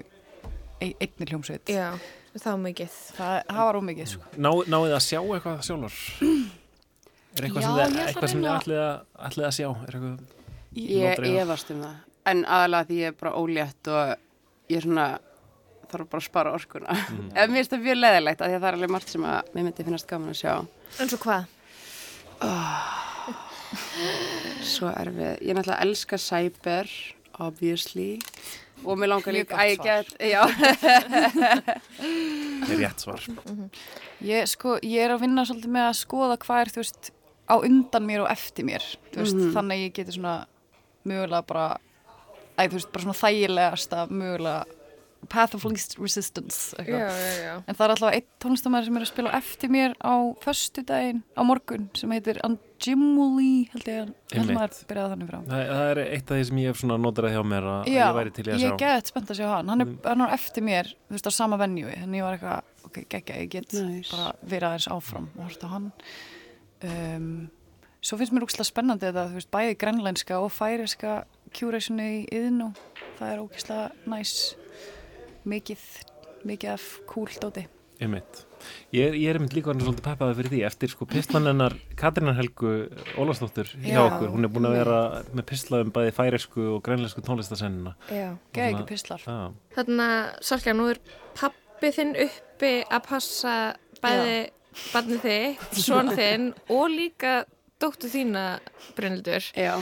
[0.80, 1.66] ein, einni hljómsveit.
[1.74, 1.98] Já,
[2.38, 2.90] það var mikið.
[3.18, 4.24] Það, það var ómikið sko.
[4.38, 5.96] Ná, náðu þið að sjá eitthvað sjálfur?
[7.38, 9.68] Er eitthvað Já, sem ég þið, ætla ætlið að, ætlið að sjá?
[9.88, 10.20] Er eitthvað
[10.78, 11.42] Ég Nótreifar?
[11.42, 11.96] efast um það.
[12.28, 14.16] En aðalega því ég er bara ólétt og
[14.70, 15.06] ég er svona,
[15.92, 16.92] þarf bara að spara orkuna.
[16.94, 17.30] Mhm.
[17.36, 19.42] Eða mér finnst það mjög leðilegt að því að það er alveg margt sem að
[19.56, 20.54] mér myndi finnast gaman að sjá.
[21.00, 21.44] En svo hvað?
[24.68, 25.34] Svo erfið.
[25.42, 26.88] Ég er náttúrulega að elska cyber,
[27.44, 28.10] obviously.
[28.86, 30.08] Og mér langar líka að ég get.
[30.22, 30.30] Það
[32.72, 33.22] er rétt svar.
[34.24, 37.04] Ég, sko, ég er að vinna svolítið með að skoða hvað er, þú veist,
[37.48, 38.84] á undan mér og eftir mér,
[39.16, 39.52] veist, Mhm.
[39.56, 40.36] þannig að ég geti svona
[41.08, 41.68] mögulega bara,
[42.60, 44.62] æ, veist, bara svona þægilegast að mögulega
[45.30, 46.76] path of least resistance.
[46.78, 47.54] Já, já, já.
[47.68, 51.42] En það er alltaf einn tónlistamæður sem er að spila eftir mér á föstudaginn, á
[51.44, 55.40] morgun, sem heitir Anjimuli, held ég að, maður byrjaði þannig frá.
[55.50, 58.00] Það, það er eitt af því sem ég hef svona notað hjá mér að Já,
[58.06, 58.72] ég væri til í að ég sjá.
[58.78, 61.34] er gett spennt að sjá hann hann er, hann er eftir mér, þú veist, á
[61.34, 64.12] sama venjúi þannig ég var eitthvað, ok, geggja, ég get Nice.
[64.14, 65.90] bara verið aðeins áfram og horta hann
[66.86, 67.30] um,
[68.06, 71.18] svo finnst mér úkslega spennandi þetta, þú veist, bæði grænlænska og færiska
[71.58, 72.70] curationi í yðnú
[73.18, 74.36] það er ógislega næs
[75.48, 75.88] mikið,
[76.48, 77.66] mikið af cool dóti
[77.98, 78.44] Einmitt.
[78.94, 82.36] Ég, er- ég er einmitt líka orðin svolítið peppaði fyrir því eftir sko pistlanennar Katrínar
[82.38, 82.74] Helgu
[83.18, 84.02] Ólafsdóttur hjá Já.
[84.04, 85.00] okkur, hún er búin að vera
[85.34, 88.36] með pistla um bæði færisku og grænlensku tónlistasennina Já.
[88.54, 89.24] Geðveikir pistlar.
[89.26, 89.50] Já.
[89.80, 91.00] Þannig að, Salka, nú er
[91.42, 93.56] pappi þinn uppi að passa
[94.06, 94.38] bæði
[94.94, 97.34] barnið þitt, svona þinn og líka
[97.82, 98.46] dóttu þína
[98.98, 99.50] Brynildur.
[99.58, 99.74] Já.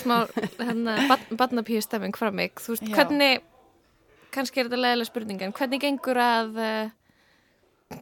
[0.00, 0.26] Smá,
[0.60, 0.98] hérna,
[1.36, 2.52] barnapíu stemming frá mig.
[2.60, 2.94] Þú veist, Já.
[3.00, 3.42] hvernig,
[4.32, 6.90] kannski er þetta leðilega spurning, en hvernig gengur að uh,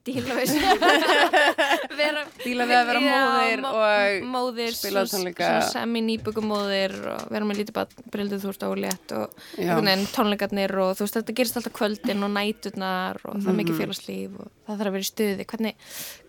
[0.07, 0.53] díla við
[2.01, 5.49] vera, Díla við að vera Já, móðir mó- og móðir, spila tónleika.
[5.49, 9.75] svona semi nýbökumóðir og vera með lítið Brynildur, þú veist, ólétt og Já.
[10.15, 13.83] tónleikarnir og þú veist þetta gerist alltaf kvöldin og næturnar og það er mikið Mhm.
[13.83, 15.75] félagslíf og það þarf að vera í stuði hvernig,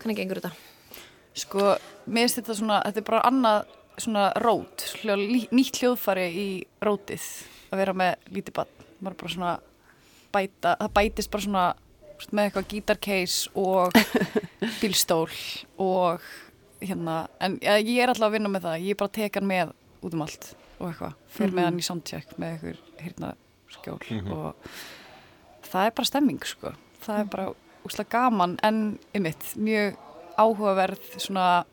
[0.02, 0.52] hvernig gengur þetta?
[1.34, 1.70] Sko,
[2.12, 3.64] mér finnst þetta svona, þetta er bara annað
[4.02, 6.48] svona rót, hljó, lí- nýtt hljóðfari í
[6.82, 7.22] rótið
[7.72, 9.52] að vera með lítið bann, maður bara svona
[10.32, 13.92] bæta, það bætist bara svona þú veist, með eitthvað gítarcase og
[14.80, 15.28] bílstól
[15.82, 16.20] og
[16.82, 19.40] hérna, en ja, ég er alltaf að vinna með það, ég er bara að teka
[19.40, 20.48] hann með út um allt
[20.80, 21.68] og eitthvað, fyrir með Mhm.
[21.70, 23.34] hann í soundcheck með eitthvað hérna
[23.70, 24.32] skjól Mhm.
[24.32, 24.54] og
[25.70, 26.72] það er bara stemming sko,
[27.04, 27.52] það er bara
[27.86, 29.96] úslega gaman en ymitt, mjög
[30.38, 31.64] áhugaverð svona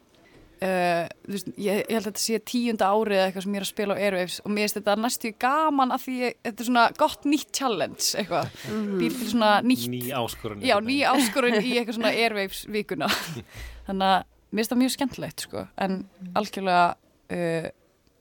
[0.62, 3.66] uh, veist, ég, ég held að þetta sé tíunda árið eða eitthvað sem ég er
[3.66, 6.70] að spila á Airwaves og mér finnst þetta næstu gaman af því ég, þetta er
[6.70, 8.98] svona gott nýtt challenge eitthvað, Mhm.
[9.00, 10.62] býr til svona nýtt Ný áskorun.
[10.62, 13.08] já, ný áskorun í eitthvað svona Airwaves vikuna.
[13.88, 16.96] Þannig að mér finnst það mjög skemmtilegt sko, en algjörlega
[17.32, 17.70] uh,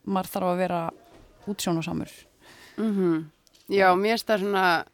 [0.06, 0.82] maður þarf að vera
[1.48, 2.10] útsjónasamur
[2.78, 3.26] Mm
[3.68, 4.84] Já, mér finnst það svona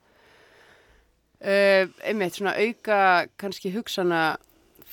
[1.45, 2.99] uh, einmitt svona auka
[3.39, 4.23] kannski hugsana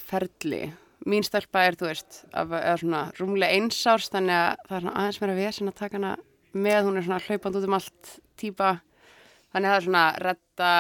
[0.09, 0.71] ferli
[1.09, 4.95] mín stelpa er, þú veist, af, eða svona rúmlega einsárs, þannig að það er svona
[5.01, 6.13] aðeins meira vesen að taka hana
[6.51, 8.71] með, hún er svona hlaupand út um allt típa,
[9.53, 10.71] þannig að það er svona retta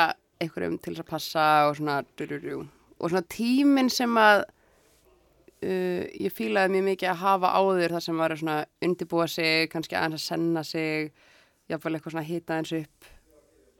[0.41, 2.65] einhverjum til þess að passa og svona dururu.
[2.99, 4.43] og svona tíminn sem að
[5.65, 9.69] uh, ég fílaði mjög mikið að hafa áður þar sem var að svona undibúa sig,
[9.71, 11.11] kannski aðeins að senna sig
[11.71, 13.11] jáfnvel eitthvað svona hita eins upp.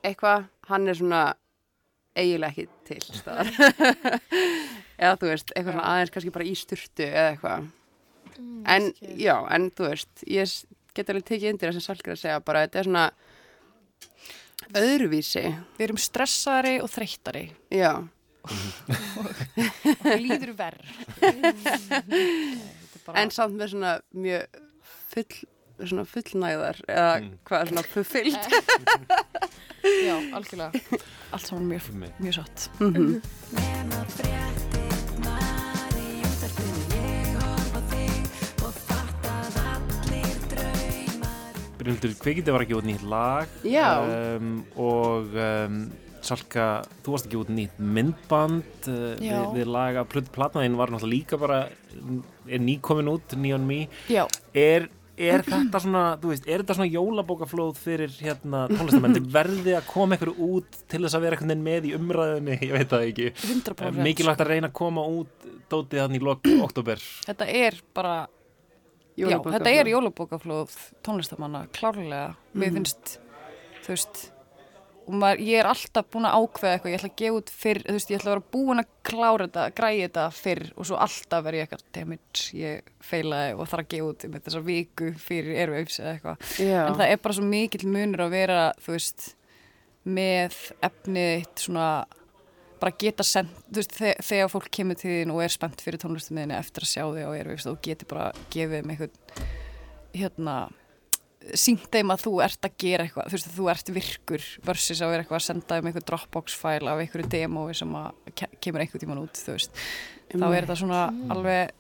[0.02, 1.22] Eitthvað, hann er svona
[2.18, 3.48] eiginlega ekki til staðar
[5.02, 7.60] eða þú veist, eitthvað svona aðeins kannski bara í sturtu eða eitthvað.
[8.72, 8.84] En
[9.20, 10.46] já, en þú veist ég
[10.96, 13.06] get alveg tekið undir það sem Salkir að segja bara þetta er svona
[14.82, 15.46] öðruvísi.
[15.78, 17.46] Við erum stressaðari og þreyttari.
[17.74, 17.94] Já.
[18.42, 18.48] Og
[20.18, 20.86] líður verð
[23.22, 24.44] en samt með svona mjög
[25.12, 25.36] full,
[25.86, 27.12] svona fullnæðar eða
[27.50, 28.44] hvað, svona fulfyllt.
[29.86, 30.72] Já, algjörlega.
[31.32, 31.82] Allt saman mjög,
[32.18, 32.60] mjög satt.
[32.82, 34.81] Mhm.
[41.82, 43.52] Brynhildur, kveikindi var ekki út nýtt lag?
[44.38, 45.82] Um, og um,
[46.22, 46.66] Salka,
[47.02, 51.62] þú varst ekki út nýtt myndband uh, við, við laga, platnaðinn var náttúrulega líka bara
[52.46, 53.88] er nýkomin út, Neon Me.
[54.14, 54.28] Já.
[54.54, 54.86] er,
[55.18, 60.20] er þetta svona þú veist, er þetta svona jólabókaflóð fyrir hérna tónlistamenn, verði að koma
[60.20, 63.32] ykkur út til þess að vera veginn með í umræðinni ég veit það ekki.
[63.56, 64.04] 100%.
[64.06, 68.16] mikilvægt að reyna að koma út dótið hann í lok oktober Þetta er bara
[69.22, 69.56] Já, Jólabókaflóð.
[69.58, 72.76] þetta er jólabókaflóð tónlistamanna, klárlega Mér Mhm.
[72.82, 73.18] finnst,
[73.86, 74.32] þú veist
[75.08, 77.80] og maður, ég er alltaf búin að ákveða eitthvað ég ætla að gefa út fyrr,
[77.84, 80.96] þú veist, ég ætla að vera búin að klára þetta, græði þetta fyrr og svo
[81.02, 85.10] alltaf verð ég eitthvað, dammit, ég feilaði og þarf að gefa út með þessa viku
[85.18, 86.38] fyrir Airwaves eða eitthvað
[86.70, 86.88] Já.
[86.88, 89.36] en það er bara svo mikill munur að vera, þú veist
[90.06, 91.88] með efnið þitt svona
[92.82, 96.02] bara geta sendt, þú veist, þe- þegar fólk kemur til þín og er spennt fyrir
[96.02, 99.44] tónlistumiðinni eftir að sjá þig á Airwaves og geti bara gefið þeim eitthvað
[100.18, 100.56] hérna
[101.58, 105.10] sínt þeim að þú ert að gera eitthvað þú veist þú ert virkur versus að
[105.14, 108.84] vera eitthvað að senda þeim eitthvað Dropbox fæl af einhverju demói sem að ke- kemur
[108.84, 109.80] einhver tíman út þú veist,
[110.34, 111.00] þá er þetta svona
[111.34, 111.72] alveg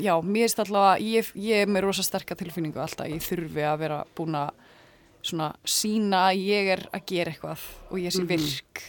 [0.00, 3.78] já, mér alltaf að ég, ég er með rosa sterka tilfinningu alltaf, ég þurfi að
[3.84, 4.50] vera búin að
[5.24, 8.28] svona sína að ég er að gera eitthvað og ég sé Mhm.
[8.32, 8.82] virk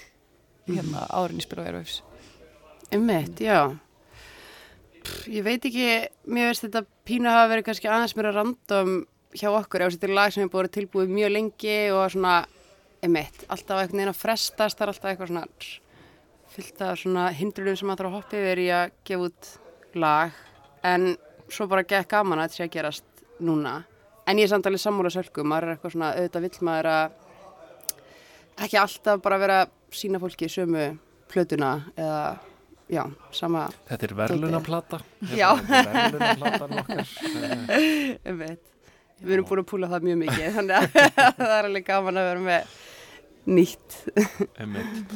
[0.69, 2.01] hérna áðurinn ég spila á Airwaves
[2.93, 3.75] Einmitt, já.
[5.05, 5.87] Pff, Ég veit ekki,
[6.29, 8.91] mér veist þetta pínu hafa verið kannski aðeins mér að random
[9.35, 12.35] hjá okkur, ef þetta er lag sem er búið tilbúið mjög lengi og svona,
[13.03, 15.47] einmitt, alltaf einhvern veginn að frestast, það er alltaf eitthvað svona
[16.55, 19.51] fyllt af svona hindrunum sem maður þarf að hoppa yfir í að gefa út
[20.05, 20.39] lag,
[20.87, 21.09] en
[21.51, 23.75] svo bara gekk gaman að þetta sé að gerast núna.
[24.25, 27.21] En ég er samt alveg sammála sölku, maður er eitthvað svona, auðvitað vill maður að
[28.65, 30.85] ekki alltaf bara vera að sína fólki sömu
[31.31, 32.37] plötuna eða,
[32.91, 33.01] já,
[33.35, 34.99] sama Þetta er verðlunaplata
[35.41, 35.49] Já.
[35.69, 37.13] Verðlunaplatan okkar.
[38.29, 38.71] Einmitt.
[39.23, 40.87] Við erum búin að púla það mjög mikið þannig að
[41.39, 42.77] það er alveg gaman að vera með
[43.55, 43.97] nýtt.
[44.59, 45.13] Einmitt.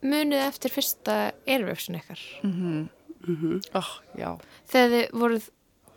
[0.00, 1.16] Munið eftir fyrsta
[1.48, 2.20] Airwavesin ykkar?
[2.46, 2.88] Mm
[3.24, 3.56] -hmm.
[3.80, 4.36] oh, Já,
[4.70, 5.48] þegar þið voruð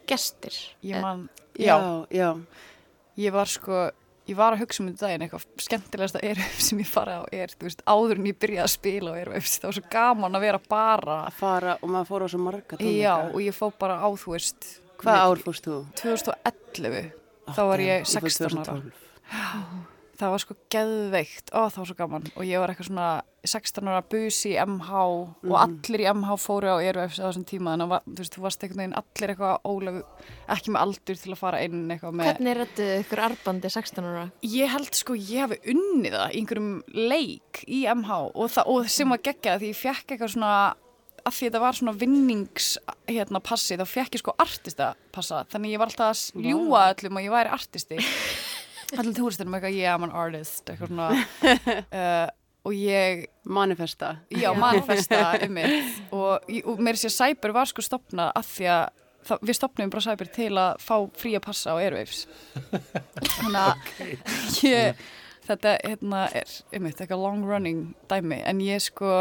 [0.08, 1.28] gestir ég man
[1.60, 2.34] Já, já.
[3.16, 3.92] Ég var sko,
[4.30, 7.56] ég var að hugsa um þetta daginn eitthvað skemmtilegasta Airwaves sem ég farið á er,
[7.58, 10.46] þú veist, áður en ég byrjaði að spila á Airwaves, það var svo gaman að
[10.48, 13.66] vera bara að fara og maður fór á svo marga tónleika Já, og ég fó
[13.84, 14.70] bara á, þú veist
[15.04, 15.80] Hvað ár fórst þú?
[16.00, 17.10] 2011
[17.54, 19.93] þá var ég 16 ára 2012.
[20.20, 22.26] það var sko geðveikt, ó það var svo gaman.
[22.38, 23.08] Og ég var eitthvað svona
[23.44, 25.56] 16 ára bus í MH og Mhm.
[25.60, 27.74] allir í MH fóru á Airwaves á þessum tíma.
[27.74, 30.04] Þannig að þú veist, þú varst einhvern veginn allir eitthvað ólegu,
[30.48, 34.32] ekki með aldur til að fara inn eitthvað með Hvernig rættuðu ykkur arbandi 16 ára?
[34.44, 38.90] Ég held sko ég hafi unnið það í einhverjum leik í MH og, það, og
[38.90, 40.54] sem var geggjað því ég fekk eitthvað svona
[41.26, 45.80] af því þetta var svona vinnings hérna þá fekk ég sko artista passa þannig ég
[45.80, 47.98] var alltaf að ljúa öllum að ég væri artisti
[49.02, 51.10] allir túristunum eitthvað ég am an artist eitthvað svona
[52.00, 52.28] uh,
[52.64, 54.16] og ég Manifesta.
[54.32, 55.58] Já manifesta um
[56.12, 58.86] og, og mér sé að Cyber var sko stopnað af því að
[59.28, 62.24] það, við stopnum bara Cyber til að fá frí að passa á Airwaves.
[63.36, 65.04] Þannig að ég,
[65.48, 68.40] þetta hérna, er einmitt, eitthvað long running dæmi.
[68.48, 69.12] En ég sko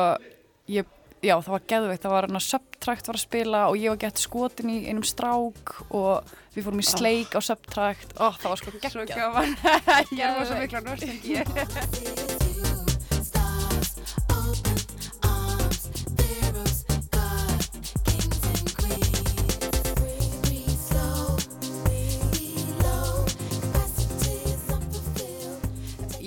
[0.70, 0.86] ég,
[1.22, 4.22] já það var geðveikt, það var hérna subtract var að spila og ég var gett
[4.22, 8.16] skotin í einum strák og við fórum í sleik á subtract.
[8.18, 9.54] Og það var sko geggjað.
[10.18, 11.42] Ég er svo mikla nostalgíu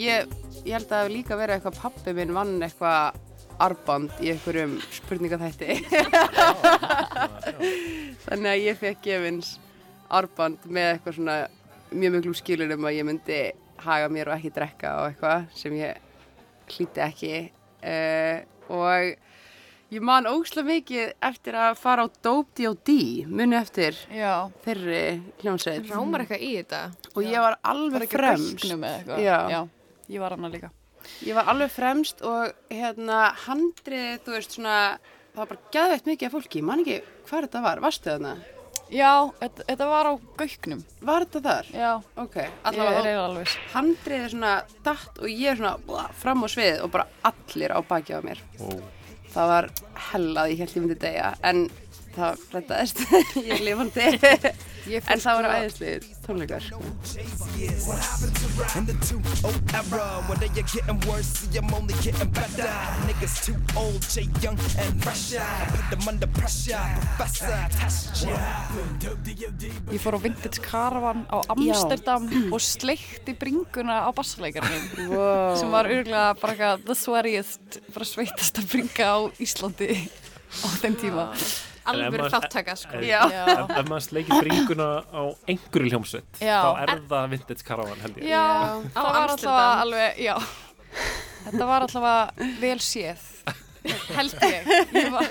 [0.05, 0.27] Ég,
[0.67, 3.15] ég held að það hafi líka verið eitthvað pappi minn vann eitthvað
[3.63, 5.77] arband í einhverjum spurningaþætti
[8.25, 9.55] þannig að ég fekk gefins
[10.13, 11.37] arband með eitthvað svona
[11.95, 13.39] mjög miklu skilur um að ég myndi
[13.85, 16.01] haga mér og ekki drekka og eitthvað sem ég
[16.75, 17.33] hlýtti ekki
[17.85, 18.37] uh,
[18.73, 19.15] og
[19.93, 22.95] ég man ógslag mikið eftir að fara á Dope D.O.D.
[23.29, 24.49] muni eftir Já.
[24.65, 25.03] þeirri
[25.43, 26.81] hljómsveit Rámar eitthvað í þetta
[27.13, 28.65] og ég var alveg fremst?
[28.65, 29.37] Já.
[29.51, 29.61] Já,
[30.09, 30.73] ég var hana líka.
[31.25, 34.79] Ég var alveg fremst og hérna handrið, þú veist svona
[35.35, 38.35] það var bara geðveitt mikið af fólki, man ekki hvað þetta var, varstu þarna?
[38.93, 40.81] Já, þetta, þetta var á gauknum.
[41.07, 41.69] Var þetta þar?
[41.73, 41.91] Já.
[42.21, 44.51] Ok, Ég allavega er handrið er svona
[44.85, 48.21] datt og ég er svona bla, fram á svið og bara allir á baki á
[48.25, 48.69] mér Ó.
[49.33, 49.69] það var
[50.11, 51.65] hellað, ég held ég myndi degja en
[52.17, 53.01] það rettaðist
[53.49, 54.05] ég lifandi
[54.85, 56.63] en það voru sko- æðislega tónleikar.
[57.85, 60.05] What happened to rap in the 2-0 era?
[60.27, 62.69] When they are getting worse, see I'm only getting better.
[63.05, 65.45] Niggas too old, Jay Young and fresher.
[65.73, 66.81] Put them under pressure,
[67.17, 68.37] professor, test ya.
[69.93, 75.53] Ég fór á Vintage Caravan á Amsterdam og sleikti bringuna á bassleikarnum Wow.
[75.59, 79.91] sem var örgulega bara eitthvað the sweatiest, bara sveitasta bringa á Íslandi
[80.61, 81.29] á þeim tíma.
[81.85, 82.97] Maður- þáttaka, sko.
[82.97, 83.21] ef- Já.
[83.25, 88.41] Ef, maður sleikir bringuna á einhverju hljómsveit þá er það vintage caravan held ég Já,
[88.41, 90.35] Á það var alltaf alveg, já,
[91.45, 93.21] þetta var alltaf vel séð,
[94.15, 95.29] held ég, ég var,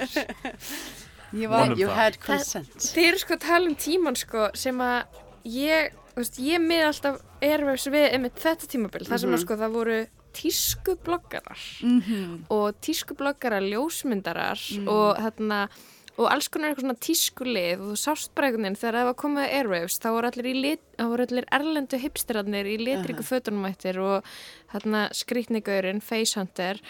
[1.35, 5.05] ég var, you had consent Þið eru sko að tala um tíman sko sem að
[5.45, 9.35] ég, þú veist, ég mið alltaf erfæfs við einmitt þetta tímabil þar sem Mhm.
[9.35, 9.99] að sko það voru
[10.35, 12.47] tískubloggarar Mhm.
[12.51, 14.89] og tískubloggarar ljósmyndarar Mhm.
[14.89, 15.69] og þarna
[16.15, 19.19] og alls konar eitthvað svona tískulið og þú sást bara einhvern veginn þegar það var
[19.25, 23.65] komið að Airwaves þá voru allir, lit, voru allir erlendu hipsterarnir í litriku uh fötunum
[23.67, 24.27] ættir og
[24.71, 26.81] þarna skrítnigaurin Facehunter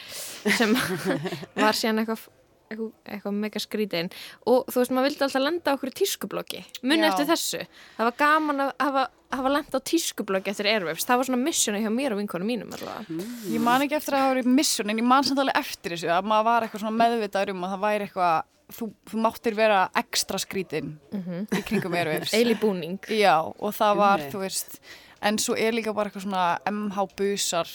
[0.58, 0.74] sem
[1.62, 2.26] var síðan eitthvað
[2.74, 4.10] eitthvað, eitthvað mega skrítin
[4.50, 7.10] og þú veist, maður vildi alltaf lenda á okkur tískubloggi muni Já.
[7.10, 7.60] eftir þessu,
[7.98, 11.06] það var gaman að hafa, hafa lenda á tískubloggi eftir Airwaves.
[11.06, 13.28] Það var svona missioni hjá mér og vinkonum mínum allavega.
[13.50, 16.10] Ég man ekki eftir að það voru mission en ég man samt alveg eftir þessu
[16.14, 19.88] að maður var eitthvað svona meðvitaður um að það væri eitthvað, þú, þú máttir vera
[20.00, 22.33] ekstra skrítin í kringum Airwaves.
[22.38, 24.33] eili búning Já, og það var, Einmitt.
[24.35, 24.79] þú veist,
[25.24, 27.70] en svo er líka bara eitthvað svona MH-busar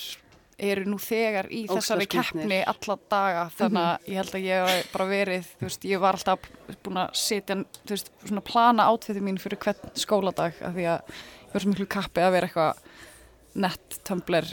[0.59, 4.89] eru nú þegar í þessari keppni alla daga þannig að ég held að ég hef
[4.91, 6.49] bara verið þú veist, ég var alltaf
[6.83, 11.13] búin að setja þú veist, svona plana átfitið mín fyrir hvern skóladag af því að
[11.13, 12.83] ég var svo miklu kappi að vera eitthvað
[13.63, 14.49] nett, tumbler,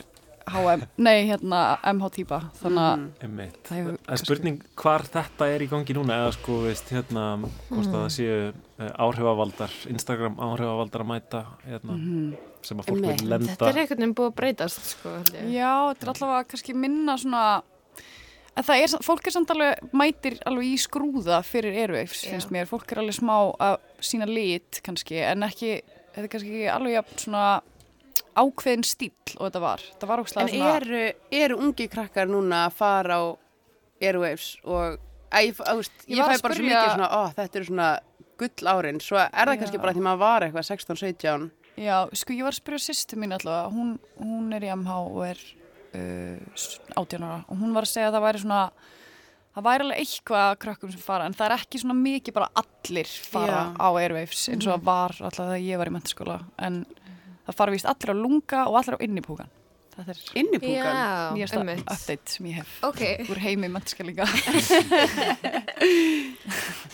[0.47, 3.05] HM nei, hérna, MH típa þannig að.
[3.27, 3.61] Einmitt.
[3.67, 7.25] það hefur Það er spurning hvar þetta er í gangi núna eða sko veist hérna
[7.43, 11.97] hvort að það séu uh, áhrifavaldar Instagram áhrifavaldar að mæta hérna,
[12.67, 13.25] sem að fólk Einmitt.
[13.25, 15.17] vil lenda þetta er einhvern veginn búið að breytast sko.
[15.51, 17.45] Já, þetta er allavega kannski minna svona
[18.57, 22.33] en það er, fólk er samt alveg mætir alveg í skrúða fyrir Já.
[22.33, 25.81] finnst mér, fólk er alveg smá að sína lit kannski, en ekki
[26.15, 27.47] þetta er kannski ekki alveg jafn svona
[28.37, 29.85] ákveðin stíl og þetta var.
[29.95, 31.03] Þetta var en ógslag svona eru,
[31.41, 33.25] eru ungi krakkar núna að fara á
[34.03, 34.99] Airwaves og
[35.31, 37.91] að, ég, að, veist, Ég ég fæ bara svo mikið svona, ó, þetta eru svona
[38.37, 39.61] gull árin, svo er það Já.
[39.63, 43.35] kannski bara því maður var eitthvað 16-17 Já, sko ég var að spyrja sýstu mín
[43.37, 45.41] allavega, hún, hún er í MH og er
[45.97, 47.43] uh, 18 ára.
[47.53, 48.61] Og hún var að segja að það væri svona
[49.57, 53.13] það væri alveg eitthvað krökkum sem fara en það er ekki svona mikið bara allir
[53.33, 53.77] fara Já.
[53.77, 56.83] á Airwaves eins og það var alltaf þegar ég var í mentaskóla en
[57.47, 59.51] það fara víst allir á lunga og allir á innipúkan.
[59.97, 60.99] Þetta er innipúkan
[61.39, 61.87] nýjasta einmitt.
[61.89, 62.73] update sem ég hef.
[62.85, 63.01] Ok,
[63.33, 63.71] úr heimi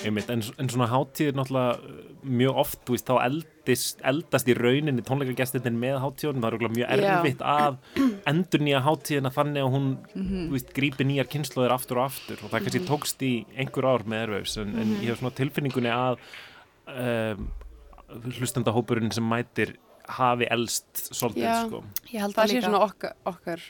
[0.02, 1.78] Einmitt, en, en svona hátíðir náttúrulega
[2.22, 6.86] mjög oft, þú veist, þá eldist, eldast í rauninni tónleikagestinnin með hátíðunum, það er mjög
[7.02, 7.10] Já.
[7.18, 7.78] erfitt að
[8.32, 10.40] endur nýja hátíðina þannig að hún, Mhm.
[10.48, 12.38] þú veist, grípi nýjar kynnslóðir aftur og aftur.
[12.42, 15.90] Og það kannski tókst í einhver ár með erfauðs, en, en ég hef svona tilfinningunni
[15.94, 16.22] að
[16.92, 17.48] um,
[18.38, 19.74] hlustandahópurinn sem mætir
[20.08, 21.66] hafi elst svolítið, Já.
[21.66, 21.84] sko.
[22.12, 22.66] ég held það sé líka.
[22.66, 23.62] svona okkar, okkar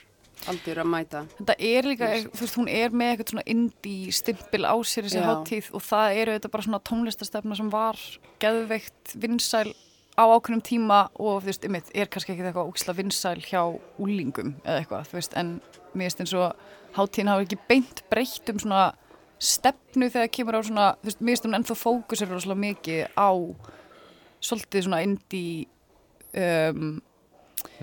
[0.51, 4.65] aldur að mæta Þetta er líka, þú veist, hún er með eitthvað svona indie stimpil
[4.67, 5.27] á sér þessi Já.
[5.29, 7.99] hátíð og það eru þetta bara svona tónlistastefna sem var
[8.43, 9.73] geðveikt vinsæl
[10.13, 13.61] á ákveðnum tíma og þú veist, ymmið, er kannski ekki eitthvað ógislega vinsæl hjá
[13.97, 15.55] úlingum eða eitthvað, þú veist, en
[15.93, 16.67] mér finnst eins og
[16.97, 18.83] hátíðin hafa ekki beint breytt um svona
[19.43, 23.29] stefnu þegar kemur á svona, þú veist, mér finnst hún ennþá fókusir rosalega mikið á
[24.43, 25.65] svolítið svona indie
[26.33, 27.01] um,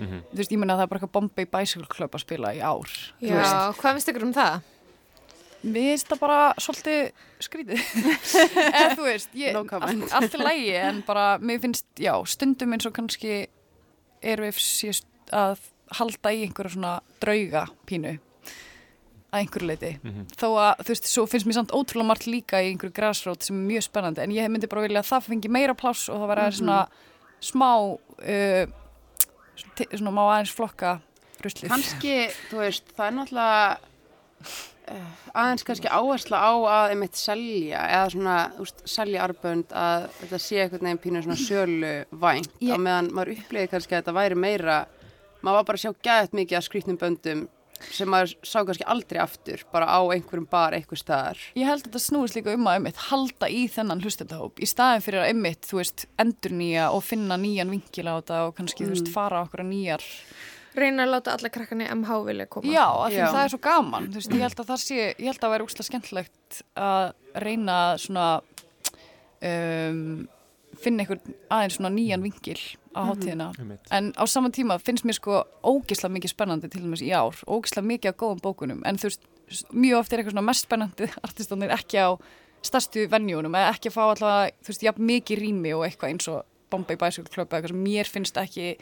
[0.01, 2.61] þú veist, ég meina að það er bara eitthvað Bombay Bicycle Club að spila í
[2.61, 2.91] ár
[3.21, 3.41] þú já,
[3.79, 4.61] hvað finnst ykkur um það?
[5.61, 7.11] Mér finnst það bara svolítið
[7.45, 7.81] skrítið.
[8.79, 12.73] Eða þú veist, ég, No allt, allt er lægi en bara mér finnst, já, stundum
[12.73, 13.35] eins og kannski
[14.21, 15.61] Airwaves sé st- að
[15.99, 18.15] halda í einhverja svona drauga pínu
[19.31, 19.89] að einhverju leiti
[20.35, 23.55] þó að, þú veist, svo finnst mér samt ótrúlega margt líka í einhverju grassrót sem
[23.61, 26.31] er mjög spennandi en ég myndi bara vilja að það fengi meira pláss og það
[26.33, 26.79] verða svona
[27.41, 27.69] smá
[28.21, 30.97] svona, svona má aðeins flokka
[31.41, 31.71] bruslið.
[31.71, 32.17] Kannski,
[32.49, 33.63] þú veist, það er náttúrulega
[34.91, 35.07] uh,
[35.43, 40.63] aðeins kannski áhersla á að einmitt selja eða svona, veist, selja arbönd að þetta sé
[40.63, 41.93] einhvern veginn pínu svona sölu
[42.23, 44.77] vænt á meðan maður upplýði kannski að þetta væri meira
[45.41, 47.47] maður var bara að sjá gæðt mikið af skrýtnum böndum
[47.89, 51.89] sem maður sá kannski aldrei aftur bara á einhverjum bar einhver staðar Ég held að
[51.89, 55.65] þetta snúist líka um að einmitt halda í þennan hlustendahóp í staðin fyrir að einmitt,
[55.67, 59.13] þú veist, endur nýja og finna nýjan vinkil á þetta og kannski, þú veist, Mm.
[59.13, 60.07] fara okkur að nýjar
[60.71, 62.63] Reyna að láta alla krakkarni MH vilja koma.
[62.71, 65.25] Já, af því það er svo gaman, þú veist, ég held að það sé, ég
[65.27, 67.13] held að það væri úrslega skemmtilegt að
[67.43, 68.27] reyna svona
[69.41, 70.27] um,
[70.81, 72.57] finna einhvern aðeins svona nýjan vinkil
[72.95, 73.09] á Mhm.
[73.09, 73.87] hátíðina Einmitt.
[73.91, 77.85] en á sama tíma finnst mér sko ógislega mikið spennandi til dæmis í ár, ógislega
[77.87, 79.21] mikið af góðum bókunum en þú veist,
[79.73, 82.09] mjög oft er eitthvað svona mest spennandi artistanir ekki á
[82.63, 86.27] stærstu venjúnum eða ekki að fá allavega, þú veist, jafn mikið rými og eitthvað eins
[86.27, 88.77] og Bombay Bicycle Club eða eitthvað sem mér finnst ekki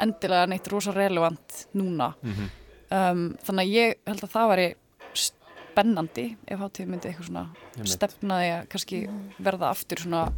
[0.00, 2.50] endilega neitt rosa relevant núna Mhm.
[2.90, 4.74] um, þannig að ég held að það væri
[5.14, 7.44] spennandi ef hátíð myndi eitthvað svona
[7.90, 9.00] stefnaði að kannski
[9.42, 10.32] verða aftur svona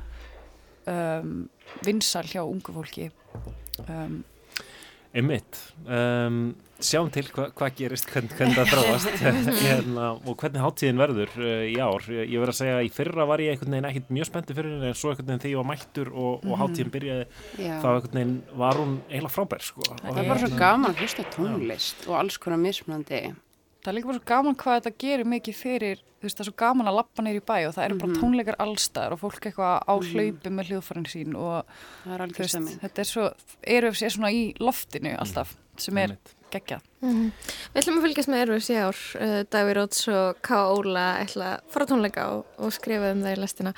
[0.87, 1.49] um,
[1.87, 3.11] vinsal hjá ungu fólki
[3.89, 4.22] um,
[5.16, 5.57] Einmitt.
[5.89, 6.51] Um,
[6.84, 9.22] sjáum til hva, hvað gerist, hvern, hvernig það þráast
[9.62, 12.05] hérna, og hvernig háttíðin verður uh, í ár.
[12.12, 14.59] Ég, ég verð að segja að í fyrra var ég einhvern veginn ekkit mjög spenntið
[14.61, 16.61] fyrir henni en svo einhvern veginn þegar ég var mættur og, og Mhm.
[16.61, 17.24] háttíðin byrjaði
[17.64, 17.72] Já.
[17.80, 19.89] þá einhvern veginn var hún eiginlega frábær sko.
[20.03, 23.22] Það er bara svo gaman að hlusta tónlist og alls konar mismunandi
[23.87, 26.49] það er líka bara svo gaman hvað þetta gerir mikið fyrir þú veist það er
[26.51, 28.20] svo gaman að lappa neyri í bæ og það eru bara Mhm.
[28.20, 30.09] tónleikar allstaðar og fólk eitthvað á Mhm.
[30.12, 31.64] hlaupi með hljóðfærin sín og
[32.07, 33.30] er veist, þetta er svo,
[33.62, 36.16] eru við svona í loftinu alltaf sem er
[36.51, 37.30] geggjað Mhm.
[37.74, 38.97] Við ætlum að fylgjast með Erfus í ár.
[39.20, 40.55] Uh, Daví Róts og K.
[40.57, 43.74] Óla ætla að fara á tónleika og, og skrifa um það í lestina.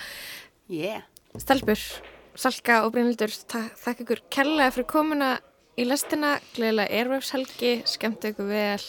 [0.68, 1.02] Yeah.
[1.36, 1.76] Stelpur,
[2.38, 5.38] Salka og Brynildur, þakka ykkur kærlega fyrir komuna
[5.78, 6.36] í lestina.
[6.56, 8.86] Gleðilega Erfus helgi, skemmtu ykkur vel.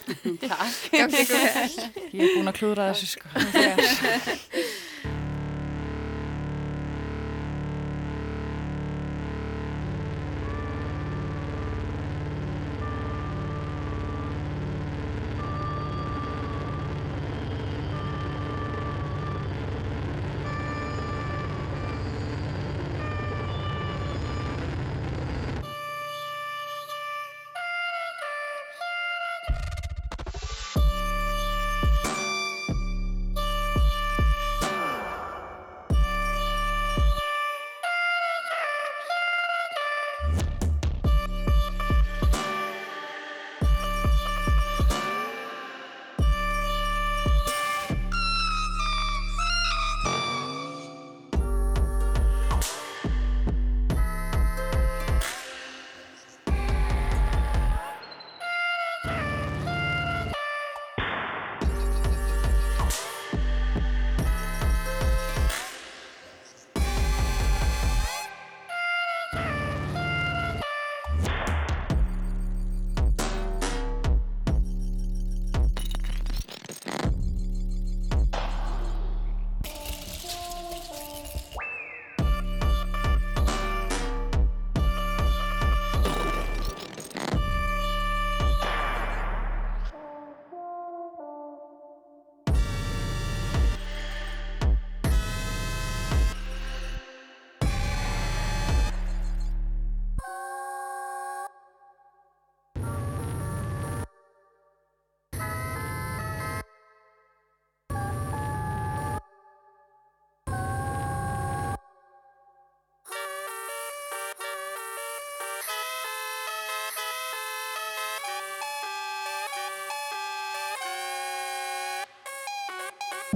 [0.44, 0.78] Takk.
[0.94, 1.88] Gangi ykkur vel.
[2.14, 3.26] ég er búin að klúðra þessu sko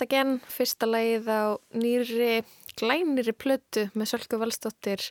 [0.00, 2.38] Yet Again, fyrsta lagið á nýri,
[2.80, 5.02] glæniri plötu með Sölku Valstóttir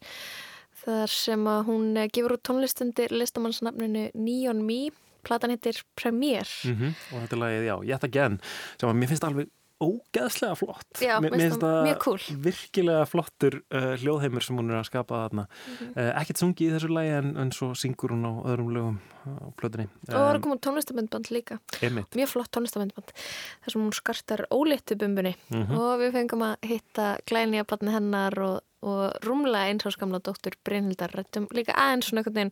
[0.82, 4.90] þar sem að hún eh, gefur út tónlistundir listamannsnafninu Neon Me
[5.22, 6.98] platan heitir Premier mm -hmm.
[7.14, 8.40] og þetta lagið, já, Yet Again
[8.80, 12.24] sem að mér finnst alveg ógeðslega flott Já, mér finnst það mjög cool.
[12.44, 15.92] virkilega flottur uh, hljóðheimur sem hún er að skapa þarna mm -hmm.
[15.96, 19.48] uh, ekkert sungið í þessu lægi en, en svo syngur hún á öðrum lögum á
[19.56, 22.16] plötunni og það var að koma tónlistamöndband líka Einmitt.
[22.16, 25.80] mjög flott tónlistamöndband þar sem hún skartar ólittu bumbunni mm -hmm.
[25.80, 30.20] og við fengum að hitta glæni að batni hennar og, og rúmlega eins á skamla
[30.20, 32.52] dóttur Brynhildar rættum líka aðeins svona veginn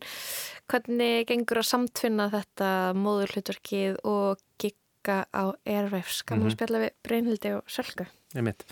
[0.68, 4.38] hvernig gengur að samtvinna þetta móðurhlutverkið og
[5.08, 6.52] gigga á Airwaves kannu mm -hmm.
[6.52, 8.64] spjalla við Brynhildi og Sölku Einmitt.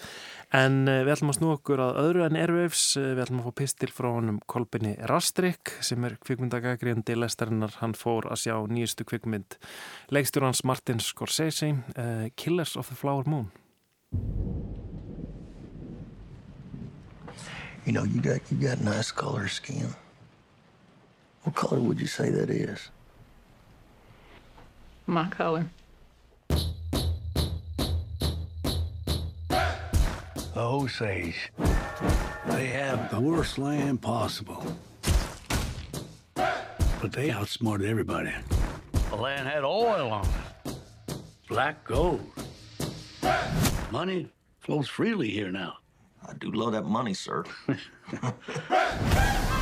[0.53, 3.45] En uh, við ætlum að snú okkur að öðru en Airwaves, uh, við ætlum að
[3.47, 9.05] fá pistil frá honum Kolbini Rastrik sem er kvikmyndagagriðandi lestarinnar, hann fór að sjá nýjustu
[9.05, 9.57] kvikmynd
[10.11, 13.51] leikstjórnans Martin Scorsese, uh, Killers of the Flower Moon.
[17.87, 19.95] You know, you got, you got nice color skin.
[21.45, 22.91] What color would you say that is?
[25.07, 25.67] My color.
[30.57, 31.53] The Osage.
[32.47, 34.65] They have the worst land possible.
[36.35, 38.33] But they outsmarted everybody.
[39.11, 40.75] The land had oil on it.
[41.47, 42.27] Black gold.
[43.91, 44.31] Money
[44.61, 45.75] flows freely here now.
[46.27, 47.45] I do love that money, sir.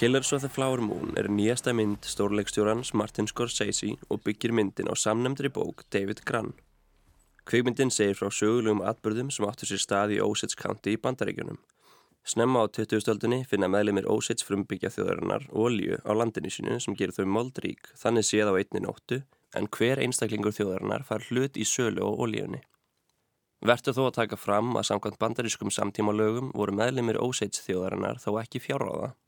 [0.00, 4.96] Killers of the Flower Moon er nýjasta mynd stórleikstjórans Martin Scorsese og byggir myndin á
[4.96, 6.54] samnemndri bók David Grann.
[7.44, 11.60] Kvikmyndin segir frá sögulegum atbyrðum sem áttur sér stað í Osage County í bandaríkjunum.
[12.24, 17.28] Snemma á 2000-öldinni finna meðlemið Osage frumbyggja þjóðarinnar olju á landinu sínu sem gerir þau
[17.36, 19.20] moldrík þannig séð á einni nóttu
[19.52, 22.64] en hver einstaklingur þjóðarinnar far hlut í sölu á oljunni.
[23.60, 28.64] Vertu þó að taka fram að samkvæmt bandarískum samtímalögum voru meðlemið Osage þjóðarinnar þó ekki
[28.64, 29.18] fjárráða.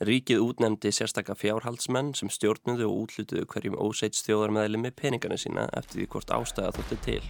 [0.00, 6.06] Ríkið útnemdi sérstakka fjárhaldsmenn sem stjórnuðu og útlutuðu hverjum Osage þjóðarmeðlemi peningana sína eftir því
[6.14, 7.24] hvort ástæða þótti til.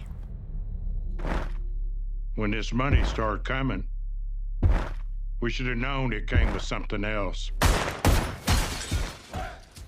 [2.37, 3.83] When this money started coming,
[5.41, 7.51] we should have known it came with something else.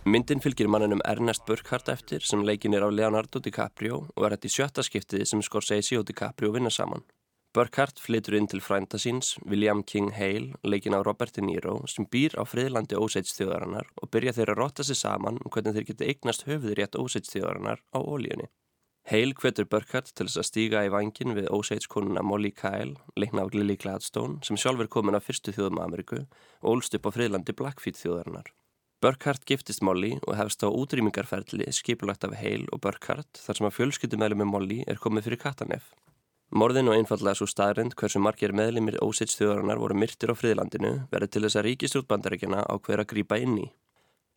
[0.04, 4.52] Myndin fylgir mannunum Ernest Burkhardt eftir sem leikin er á Leonardo DiCaprio og er þetta
[4.52, 7.08] í sjötta skiptið sem Scorsese og DiCaprio vinna saman.
[7.54, 12.08] Burkhardt flytur inn til frænda síns, William King Hale, leikin á Robert De Niro, sem
[12.10, 15.86] býr á friðlandi Óseits þjóðarinnar og byrja þeirra að rotta sig saman um hvernig þeir
[15.92, 18.50] geti eignast höfuður rétt Óseits þjóðarinnar á ólíunni.
[19.06, 23.46] Hale hvetur Burkhardt til þess að stíga í vangin við Óseits konuna Molly Kyle, leikna
[23.46, 27.14] á Lily Gladstone, sem sjálf er komin af fyrstu þjóðum Ameríku og ólst upp á
[27.14, 28.50] friðlandi Blackfeet þjóðarinnar.
[29.04, 33.78] Burkhardt giftist Molly og hefst á útrýmingarferðli skipulagt af Hale og Burkhardt þar sem að
[33.78, 35.92] fjölskyldumælu með Molly er komið fyrir Katanef.
[36.54, 41.32] Morðin og einfallega svo staðrind hversu margir meðlimir ósits þjóðarinnar voru myrtir á friðlandinu verður
[41.34, 43.66] til þess að ríkistjórnbandaríkjana á hver að grýpa inn í.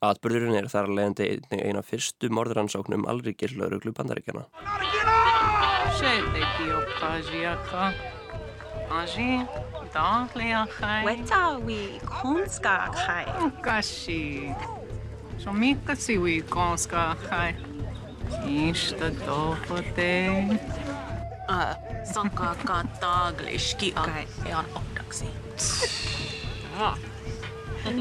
[0.07, 4.47] Atbyrðurinn er þar að leiðandi einnig eina fyrstu morðrannsóknum allríkir lauruglu bandaríkjana.
[22.05, 22.55] Sanka
[23.01, 25.29] tagliski an opdaksi.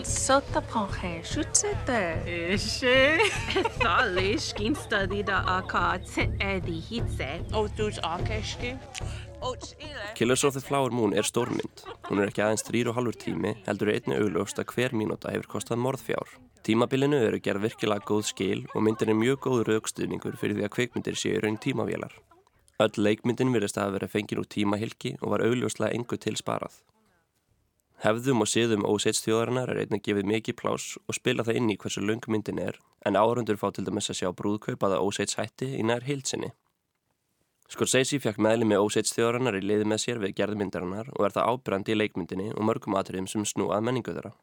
[0.03, 1.99] Sota panche schutzete.
[2.25, 3.19] Ishe.
[3.83, 5.99] Talish kinstadida aka
[6.39, 7.29] edi hitse.
[7.53, 8.75] Ótús akeski.
[10.15, 11.85] Killers of the Flower Moon er stórmynd.
[12.09, 15.29] Hún er ekki aðeins þrýr og halvur tími, heldur er einni augljóst að hver mínúta
[15.29, 16.31] hefur kostað morðfjár.
[16.65, 20.73] Tímabilinu eru gerð virkilega góð skil og myndin er mjög góð raukstuðningur fyrir því að
[20.79, 22.15] kveikmyndir séu raun tímavélar.
[22.83, 26.81] Öll leikmyndin virðist að vera fengin úr tímahylki og var augljóslega engu til sparað.
[28.03, 31.77] Hefðum og siðum óseits þjóðarinnar er einnig gefið mikið plás og spila það inn í
[31.79, 35.85] hversu lung myndin er en áhörundur fá til dæmis að sjá brúðkaupaða óseits hætti í
[35.87, 36.51] nær heilsinni.
[37.71, 41.47] Scorsese fjakk meðli með óseits þjóðarinnar í liði með sér við gerðmyndarinnar og er það
[41.53, 44.35] ábyrrandi í leikmyndinni og mörgum atriðum sem snúað menningu þeirra.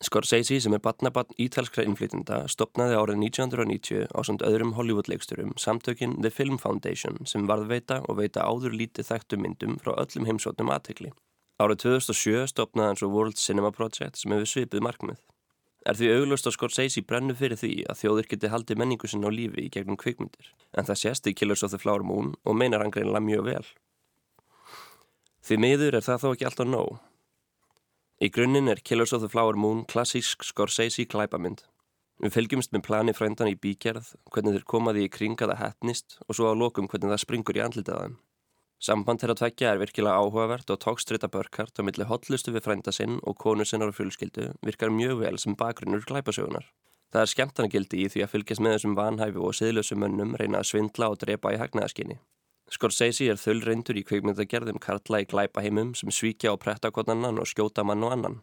[0.00, 6.32] Scorsese sem er batnabatn ítalskra innflytjenda stopnaði árið 1990 á samt öðrum Hollywood-leiksturum samtökin The
[6.32, 11.12] Film Foundation sem varðveita og veita áður lítið þekktum myndum frá öllum heimsóttum aðtekli.
[11.60, 15.20] Árið 2007 stopnaði hann svo World Cinema Project sem hefur svipið markmið.
[15.84, 19.36] Er því auglust að Scorsese brennu fyrir því að þjóðir geti haldið menningu sinna á
[19.36, 22.80] lífi í gegnum kvikmyndir en það sést í Killers of the Flower Moon og meinar
[22.80, 23.66] hann greinlega mjög vel.
[25.44, 26.94] Því miður er það þó ekki alltaf nóg.
[28.24, 31.58] Í grunninn er Killers of the Flower Moon klassísk Scorsese klæpamynd.
[32.24, 36.38] Við fylgjumst með plani frændan í bíkerð, hvernig þeir komaði í kringa það hættnist og
[36.38, 38.14] svo á lokum hvernig það springur í andlitað þeim.
[38.86, 43.18] Samband þeirra tveggja er virkilega áhugavert og tókstrita börkart á milli hotlustu við frænda sinn
[43.28, 46.70] og konu sinnar og fjölskyldu virkar mjög vel sem bakgrunnur glæpasögunar.
[47.12, 50.70] Það er skemmtanagildi í því að fylgjast með þessum vanhæfi og siðlösu mönnum reyna að
[50.70, 52.22] svindla og drepa í hagnaðaskinni.
[52.72, 57.48] Scorsese er þull reyndur í kveikmyndagerðum karla í glæpaheimum sem svíkja og pretta annan og
[57.50, 58.38] skjóta mann og annan.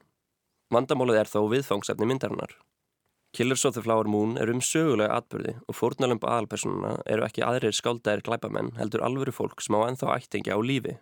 [0.71, 2.53] Vandamálið er þó viðfangsefni myndarinnar.
[3.33, 7.75] Killers of the Flower Moon er um sögulega atbyrði og fórnalömp aðalpersonuna eru ekki aðrir
[7.75, 10.97] skáldæðir glæpamenn heldur alvöru fólk sem á ennþá ættingi á lífi.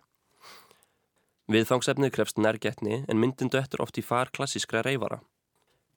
[1.50, 5.18] Viðfangsefnið krefst nærgetni en myndin döttur oft í far klassískra reyfara.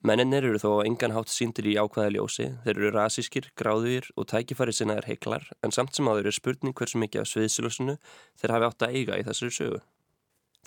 [0.04, 4.74] Menninir eru þó engan hátt síndir í ákvæða ljósi, þeir eru rasískir, gráðugir og tækifæri
[4.76, 7.96] sinna er heiklar en samt sem áður er spurning hversu mikið af sviðsilösunu
[8.42, 9.80] þeir hafi átt að eiga í þessari sögu.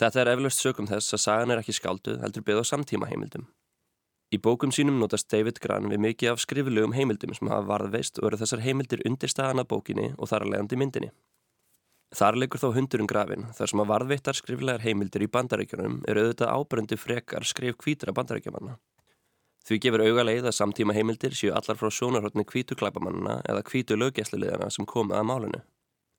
[0.01, 3.45] Þetta er eflaust sögum þess að sagan er ekki skálduð heldur byggð á samtíma heimildum.
[4.32, 8.30] Í bókum sínum notast David Grann við mikið af skrifilegum heimildum sem hafa varðveist og
[8.30, 11.12] eru þessar heimildir undirstaðan af bókinni og þar að leiðandi myndinni.
[12.16, 16.53] Þar leikur þó hundurinn grafin þar sem að varðveittar skriflegar heimildir í bandarækjunum eru auðvitað
[16.57, 18.80] ábrendi frekar skrif kvítra bandarækjumanna.
[19.67, 23.97] Því gefur auga leið að samtíma heimildir séu allar frá sjónarhóttni kvítu klæpamannina eða kvítu
[23.99, 25.62] löggæslulegana sem komið að málinu.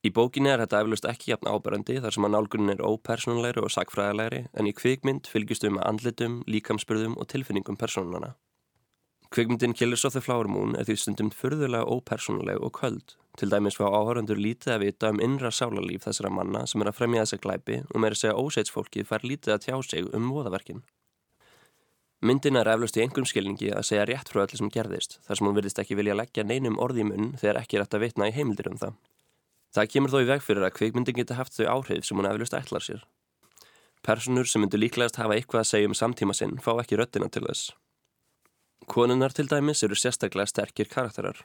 [0.03, 3.71] Í bókinni er þetta eflust ekki jafn áberandi þar sem að nálgunin er ópersónulegri og
[3.73, 8.35] sagfræðilegri en í kvikmynd fylgjast við með andlitum, líkamspörðum og tilfinningum persónunana.
[9.31, 13.15] Kvikmyndin Killers of the Flower Moon er því stundum fyrðulega ópersónuleg og köld.
[13.39, 16.99] Til dæmis fá áhörandur lítið að vita um innra sálarlíf þessara manna sem er að
[16.99, 20.85] fremja þessa glæpi og meira segja óseitsfólki fær lítið að tjá sig um voðaverkin.
[22.25, 25.47] Myndin er eflust í einhverjum skilningi að segja rétt frá öllu sem gerðist þar sem
[25.47, 28.29] hún virðist ekki vilja leggja neinum orði í munn þegar ekki er hægt að vitna
[28.29, 28.95] í heimildir um það.
[29.77, 32.57] Það kemur þó í veg fyrir að kvikmyndin geta haft þau áhrif sem hún eflust
[32.57, 33.03] ætlar sér.
[34.01, 37.45] Personur sem myndur líklegast hafa eitthvað að segja um samtíma sinn fá ekki röttina til
[37.45, 37.69] þess.
[38.89, 41.43] Konunar til dæmis eru sérstaklega sterkir karakterar.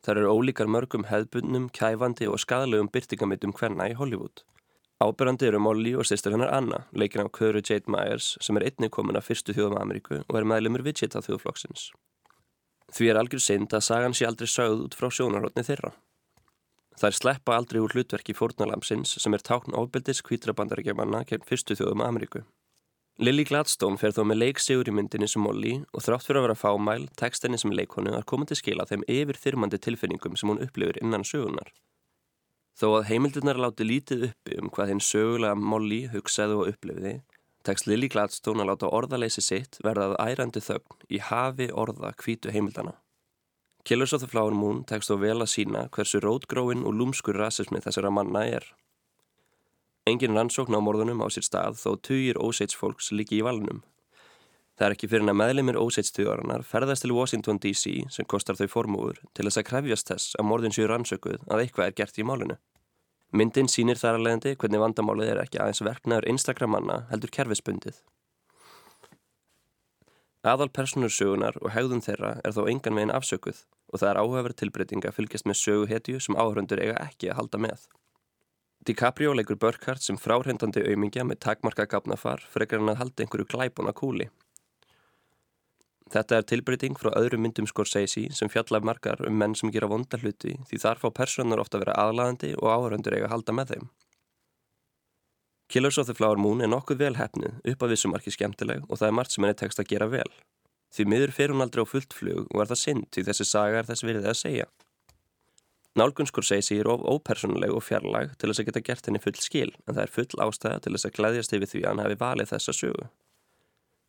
[0.00, 4.46] Það eru ólíkar mörgum hefðbundnum, kæfandi og skadalegum byrtingamittum hvenna í Hollywood.
[4.96, 8.88] Ábyrrandi eru Molly og sýstur hennar Anna, leikin á Köru Jade Myers sem er einnig
[8.94, 11.90] komin af fyrstu þjóðum Ameríku og er meðlumur Wichita þjóðflokksins.
[12.96, 15.90] Því er algjör synd að sagan sé aldrei sögð út frá sjónarhóttni þeirra.
[16.96, 22.04] Það er sleppa aldrei úr hlutverki fórnalamsins sem er tákn ofbeldis kvítrabandarækjamanna gegn fyrstu þjóðum
[22.06, 22.46] Ameríku.
[23.20, 26.56] Lily Gladstone fer þó með leiksigur í myndinni sem Molly og þrátt fyrir að vera
[26.62, 31.00] fámæl, tekstinni sem leikonu er komið til skila þeim yfir þyrmandi tilfinningum sem hún upplifir
[31.02, 31.68] innan sögunar.
[32.76, 37.14] Þó að heimildunar láti lítið uppi um hvað hinn sögulega Molly hugsaði og upplifiði,
[37.64, 42.98] tekst Lily Gladstone að láta orðaleysi sitt verðað ærandi þögn í hafi orða kvítu heimildana.
[43.86, 47.80] Killers of the Flower Moon tekst þó vel að sína hversu rótgróin og lúmskur rasismi
[47.80, 48.64] þessara manna er.
[50.06, 53.80] Engin rannsókn á morðunum á sér stað þó tugir óseitsfólks líki í valnum.
[54.76, 59.22] Það er ekki fyrir að meðlemið óseitstugaranar ferðast til Washington DC sem kostar þau formúur
[59.32, 62.58] til þess að krefjast þess að morðin séu rannsökuð að eitthvað er gert í málunu.
[63.32, 68.02] Myndin sínir þar að leiðandi hvernig vandamálið er ekki aðeins verknaður einstakra manna heldur kerfisbundið.
[70.46, 75.08] Aðal personursögunar og hegðun þeirra er þó engan veginn afsökuð og það er áhugaverð tilbreyting
[75.08, 77.88] að fylgjast með söguhetju sem áhörundur eiga ekki að halda með.
[78.86, 83.96] DiCaprio leikur Burkhardt sem fráhrindandi auðmingja með takmarka gafnafar frekar hann að halda einhverju glæbuna
[83.96, 84.28] kúli.
[86.14, 90.20] Þetta er tilbreyting frá öðru myndum Scorsese sem fjallaf margar um menn sem gera vonda
[90.22, 93.72] hluti því þar fá personur ofta að vera aðlaðandi og áhörundur eiga að halda með
[93.72, 93.88] þeim.
[95.68, 99.08] Killers of the Flower Moon er nokkuð vel hefnið, upp að vissumarki skemmtileg og það
[99.08, 100.28] er margt sem henni tekst að gera vel.
[100.94, 103.80] Því miður fer hún aldrei á fullt flug og er það synd því þessi saga
[103.80, 104.68] er þess virðið að segja.
[105.98, 109.70] Nálgunskur segi sér of ópersonleg og fjarlag til þess að geta gert henni full skil
[109.72, 112.52] en það er full ástæða til þess að glæðjast yfir því að hann hefði valið
[112.52, 113.06] þessa sögu.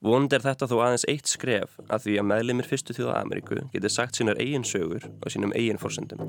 [0.06, 3.90] Vonund er þetta þó aðeins eitt skref að því að meðlimir fyrstu þjóða Ameríku geti
[3.90, 6.22] sagt sínar eigin sögur og sínum eigin fórsendum.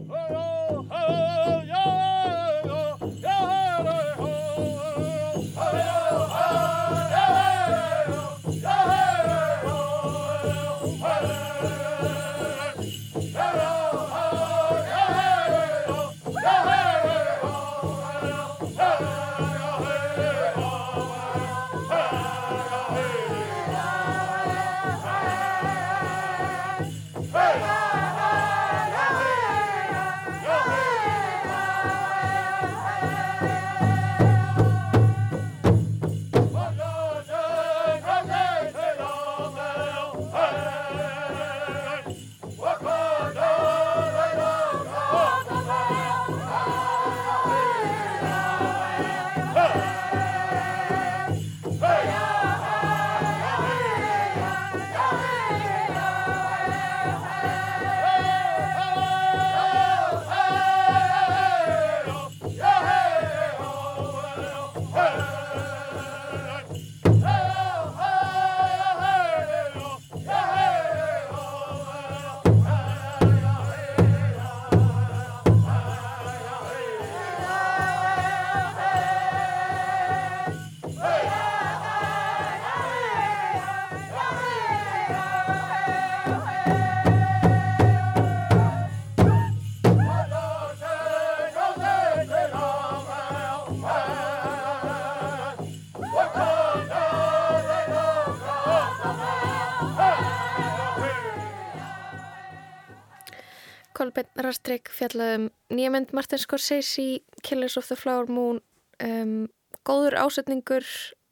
[104.69, 108.59] Rastrik fjallaðum nýja mynd Martin Scorsese, Killers of the Flower Moon,
[109.01, 109.47] um,
[109.89, 110.85] góður ásetningur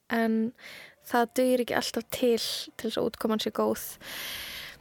[0.09, 0.55] en
[1.05, 3.85] það dugir ekki alltaf til til þess að útkoman sé góð.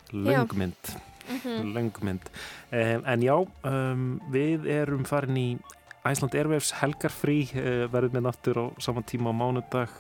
[0.08, 0.40] Já.
[0.40, 0.94] Löngmynd.
[1.28, 1.76] Mhm.
[1.76, 2.32] Löngmynd.
[2.72, 3.36] Um, en já,
[3.68, 5.60] um, við erum farin í
[6.08, 9.92] Æsland Airwaves helgarfrí, uh, verðum með náttúr á saman tíma á mánudag.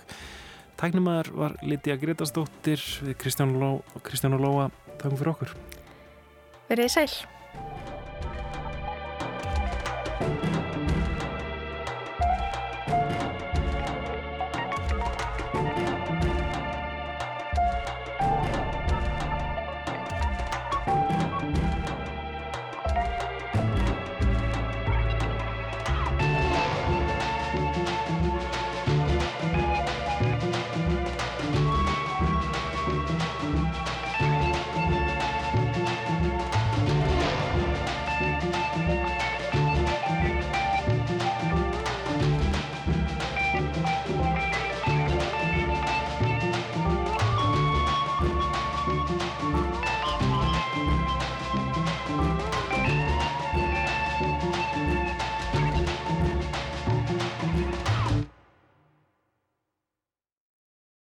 [0.79, 4.71] Tæknumæður var Lítiða Gretastóttir við Kristján Ló, Kristján Lóa.
[4.95, 5.55] Takk fyrir okkur.
[6.71, 7.25] Verðið sæl.
[10.19, 10.54] thank you